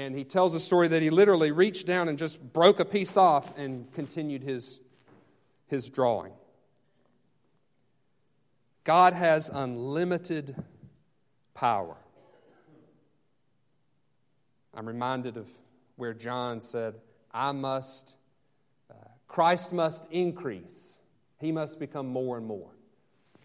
And 0.01 0.17
he 0.17 0.25
tells 0.25 0.55
a 0.55 0.61
story 0.61 0.89
that 0.89 1.03
he 1.03 1.11
literally 1.11 1.53
reached 1.53 1.87
down 1.87 2.09
and 2.09 2.17
just 2.17 2.41
broke 2.55 2.81
a 2.81 2.87
piece 2.87 3.19
off 3.19 3.57
and 3.59 3.93
continued 3.93 4.43
his, 4.43 4.81
his 5.67 5.91
drawing. 5.91 6.33
God 8.83 9.13
has 9.13 9.51
unlimited 9.53 10.57
power. 11.53 11.97
I'm 14.73 14.87
reminded 14.87 15.37
of 15.37 15.47
where 15.97 16.15
John 16.15 16.63
said, 16.63 16.95
I 17.31 17.53
must, 17.53 18.15
uh, 18.91 18.95
Christ 19.29 19.71
must 19.71 20.07
increase. 20.11 20.99
He 21.39 21.53
must 21.53 21.79
become 21.79 22.07
more 22.07 22.39
and 22.39 22.47
more. 22.47 22.71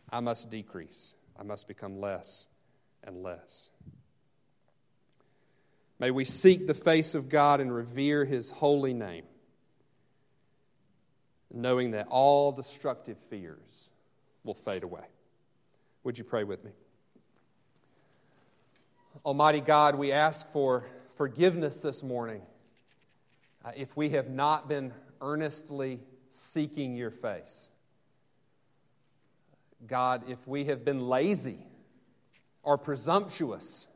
I 0.09 0.21
must 0.21 0.49
decrease. 0.49 1.15
I 1.37 1.43
must 1.43 1.67
become 1.67 1.99
less 1.99 2.47
and 3.03 3.21
less. 3.23 3.71
May 5.99 6.11
we 6.11 6.25
seek 6.25 6.67
the 6.67 6.73
face 6.73 7.15
of 7.15 7.29
God 7.29 7.61
and 7.61 7.73
revere 7.73 8.25
his 8.25 8.49
holy 8.49 8.93
name, 8.93 9.23
knowing 11.53 11.91
that 11.91 12.07
all 12.09 12.51
destructive 12.51 13.17
fears 13.29 13.89
will 14.43 14.53
fade 14.53 14.83
away. 14.83 15.05
Would 16.03 16.17
you 16.17 16.23
pray 16.23 16.43
with 16.43 16.63
me? 16.63 16.71
Almighty 19.23 19.61
God, 19.61 19.95
we 19.95 20.11
ask 20.11 20.47
for 20.51 20.85
forgiveness 21.15 21.79
this 21.79 22.03
morning 22.03 22.41
uh, 23.63 23.71
if 23.75 23.95
we 23.95 24.09
have 24.09 24.29
not 24.29 24.67
been 24.67 24.93
earnestly 25.21 26.01
seeking 26.29 26.95
your 26.95 27.09
face. 27.09 27.69
God, 29.87 30.23
if 30.27 30.45
we 30.47 30.65
have 30.65 30.83
been 30.83 31.07
lazy 31.07 31.65
or 32.61 32.77
presumptuous 32.77 33.87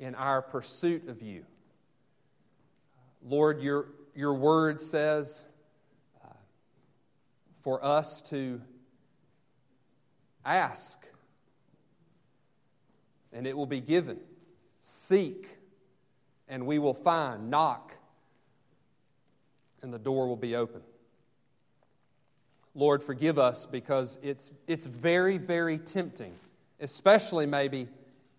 in 0.00 0.14
our 0.14 0.40
pursuit 0.40 1.08
of 1.08 1.22
you. 1.22 1.44
Lord, 3.22 3.60
your, 3.60 3.86
your 4.16 4.32
word 4.32 4.80
says 4.80 5.44
uh, 6.24 6.28
for 7.62 7.84
us 7.84 8.22
to 8.22 8.62
ask, 10.44 11.06
and 13.30 13.46
it 13.46 13.56
will 13.56 13.66
be 13.66 13.80
given. 13.80 14.18
Seek, 14.80 15.58
and 16.48 16.66
we 16.66 16.78
will 16.78 16.94
find. 16.94 17.50
Knock, 17.50 17.94
and 19.82 19.92
the 19.92 19.98
door 19.98 20.26
will 20.26 20.36
be 20.36 20.56
open. 20.56 20.80
Lord, 22.74 23.02
forgive 23.02 23.38
us 23.38 23.66
because 23.66 24.16
it's, 24.22 24.50
it's 24.66 24.86
very, 24.86 25.36
very 25.36 25.76
tempting, 25.76 26.32
especially 26.80 27.44
maybe 27.44 27.88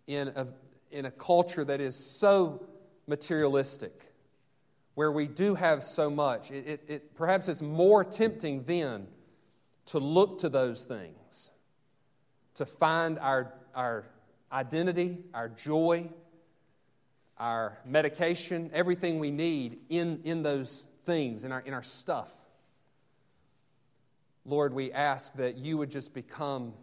in 0.08 0.30
a, 0.30 0.48
in 0.92 1.06
a 1.06 1.12
culture 1.12 1.64
that 1.64 1.82
is 1.82 1.96
so 1.96 2.66
materialistic, 3.08 4.14
where 4.96 5.12
we 5.12 5.28
do 5.28 5.56
have 5.56 5.84
so 5.84 6.10
much. 6.10 6.52
It, 6.52 6.68
it, 6.68 6.84
it, 6.88 7.16
perhaps 7.16 7.48
it's 7.48 7.62
more 7.62 8.04
tempting 8.04 8.64
then 8.64 9.08
to 9.88 10.00
look 10.00 10.40
to 10.40 10.50
those 10.50 10.84
things, 10.84 11.52
to 12.56 12.66
find 12.66 13.18
our, 13.20 13.54
our 13.74 14.06
identity, 14.52 15.18
our 15.34 15.50
joy, 15.50 16.10
our 17.38 17.80
medication, 17.86 18.70
everything 18.74 19.20
we 19.20 19.32
need 19.32 19.80
in, 19.90 20.22
in 20.24 20.44
those 20.44 20.84
things, 21.06 21.44
in 21.44 21.52
our, 21.52 21.62
in 21.62 21.74
our 21.74 21.84
stuff. 21.84 22.30
Lord, 24.46 24.74
we 24.74 24.92
ask 24.92 25.34
that 25.36 25.58
you 25.58 25.78
would 25.78 25.92
just 25.92 26.14
become 26.14 26.74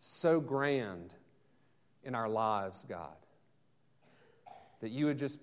so 0.00 0.40
grand 0.40 1.14
in 2.04 2.14
our 2.14 2.28
lives, 2.28 2.84
God. 2.88 3.16
That 4.80 4.90
you 4.90 5.06
would 5.06 5.18
just 5.18 5.38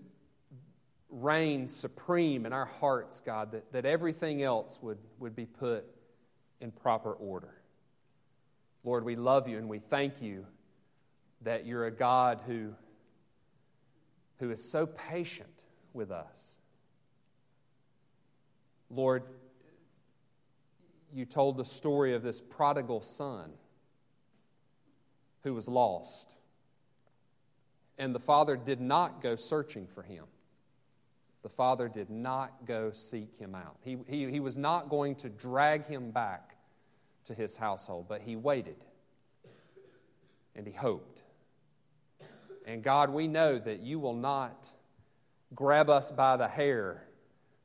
reign 1.09 1.68
supreme 1.68 2.45
in 2.45 2.53
our 2.53 2.66
hearts, 2.66 3.22
God, 3.26 3.51
that, 3.51 3.72
that 3.74 3.86
everything 3.86 4.43
else 4.43 4.80
would, 4.82 4.99
would 5.20 5.36
be 5.36 5.45
put 5.45 5.86
in 6.62 6.72
proper 6.72 7.12
order. 7.12 7.53
Lord, 8.84 9.03
we 9.03 9.16
love 9.16 9.47
you 9.47 9.57
and 9.57 9.68
we 9.68 9.80
thank 9.80 10.22
you 10.22 10.45
that 11.41 11.66
you're 11.66 11.86
a 11.86 11.91
God 11.91 12.41
who, 12.47 12.74
who 14.38 14.51
is 14.51 14.72
so 14.72 14.86
patient 14.86 15.64
with 15.93 16.12
us. 16.12 16.55
Lord, 18.89 19.24
you 21.14 21.26
told 21.26 21.57
the 21.57 21.66
story 21.66 22.14
of 22.14 22.24
this 22.24 22.41
prodigal 22.41 23.01
son 23.01 23.51
who 25.43 25.53
was 25.53 25.68
lost. 25.68 26.34
And 28.02 28.16
the 28.16 28.20
father 28.20 28.58
did 28.58 28.82
not 28.82 29.22
go 29.22 29.36
searching 29.36 29.86
for 29.86 30.02
him. 30.02 30.24
The 31.43 31.49
father 31.49 31.88
did 31.88 32.10
not 32.10 32.66
go 32.66 32.89
seek 32.93 33.38
him 33.38 33.54
out. 33.54 33.78
He, 33.84 33.95
he, 34.08 34.28
he 34.28 34.39
was 34.39 34.58
not 34.58 34.89
going 34.89 35.14
to 35.18 35.30
drag 35.30 35.86
him 35.86 36.10
back 36.10 36.56
to 37.26 37.36
his 37.36 37.56
household, 37.56 38.08
but 38.10 38.24
he 38.24 38.36
waited 38.36 38.78
and 40.56 40.66
he 40.66 40.74
hoped. 40.74 41.22
And 42.66 42.82
God, 42.82 43.12
we 43.12 43.28
know 43.28 43.60
that 43.60 43.82
you 43.82 43.99
will 43.99 44.16
not 44.16 44.68
grab 45.54 45.88
us 45.88 46.10
by 46.10 46.38
the 46.38 46.47
hair, 46.47 47.04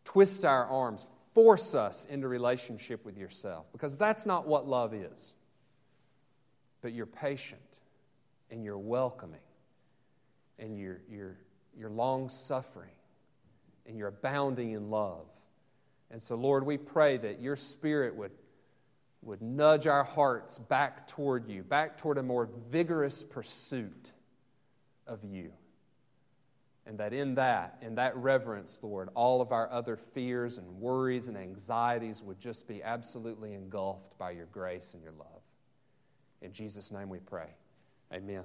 twist 0.05 0.45
our 0.45 0.67
arms, 0.67 1.07
force 1.33 1.75
us 1.75 2.07
into 2.11 2.29
relationship 2.29 3.07
with 3.07 3.17
yourself 3.17 3.65
because 3.73 3.97
that's 3.97 4.27
not 4.27 4.47
what 4.47 4.69
love 4.69 4.93
is. 4.93 5.33
But 6.83 6.93
you're 6.93 7.07
patient 7.07 7.81
and 8.51 8.63
you're 8.63 8.77
welcoming 8.77 9.41
and 10.59 10.79
you're, 10.79 11.01
you're, 11.11 11.39
you're 11.77 11.91
long 11.91 12.29
suffering 12.29 12.91
and 13.87 13.97
you're 13.97 14.09
abounding 14.09 14.73
in 14.73 14.91
love. 14.91 15.27
And 16.11 16.23
so, 16.23 16.37
Lord, 16.37 16.65
we 16.65 16.77
pray 16.77 17.17
that 17.17 17.41
your 17.41 17.57
Spirit 17.57 18.15
would, 18.15 18.33
would 19.23 19.43
nudge 19.43 19.87
our 19.87 20.05
hearts 20.05 20.59
back 20.59 21.09
toward 21.09 21.49
you, 21.49 21.63
back 21.63 21.99
toward 21.99 22.19
a 22.19 22.23
more 22.23 22.49
vigorous 22.71 23.25
pursuit 23.25 24.13
of 25.07 25.25
you. 25.25 25.53
And 26.87 26.99
that 26.99 27.13
in 27.13 27.35
that, 27.35 27.79
in 27.83 27.97
that 27.97 28.17
reverence, 28.17 28.79
Lord, 28.81 29.09
all 29.17 29.41
of 29.41 29.51
our 29.51 29.69
other 29.73 29.97
fears 29.97 30.57
and 30.57 30.81
worries 30.81 31.27
and 31.27 31.37
anxieties 31.37 32.23
would 32.23 32.39
just 32.39 32.69
be 32.69 32.81
absolutely 32.81 33.55
engulfed 33.55 34.17
by 34.19 34.31
your 34.31 34.47
grace 34.47 34.95
and 34.95 35.03
your 35.03 35.13
love. 35.19 35.43
In 36.43 36.53
Jesus' 36.53 36.93
name 36.93 37.09
we 37.09 37.19
pray. 37.19 37.49
Amen. 38.13 38.45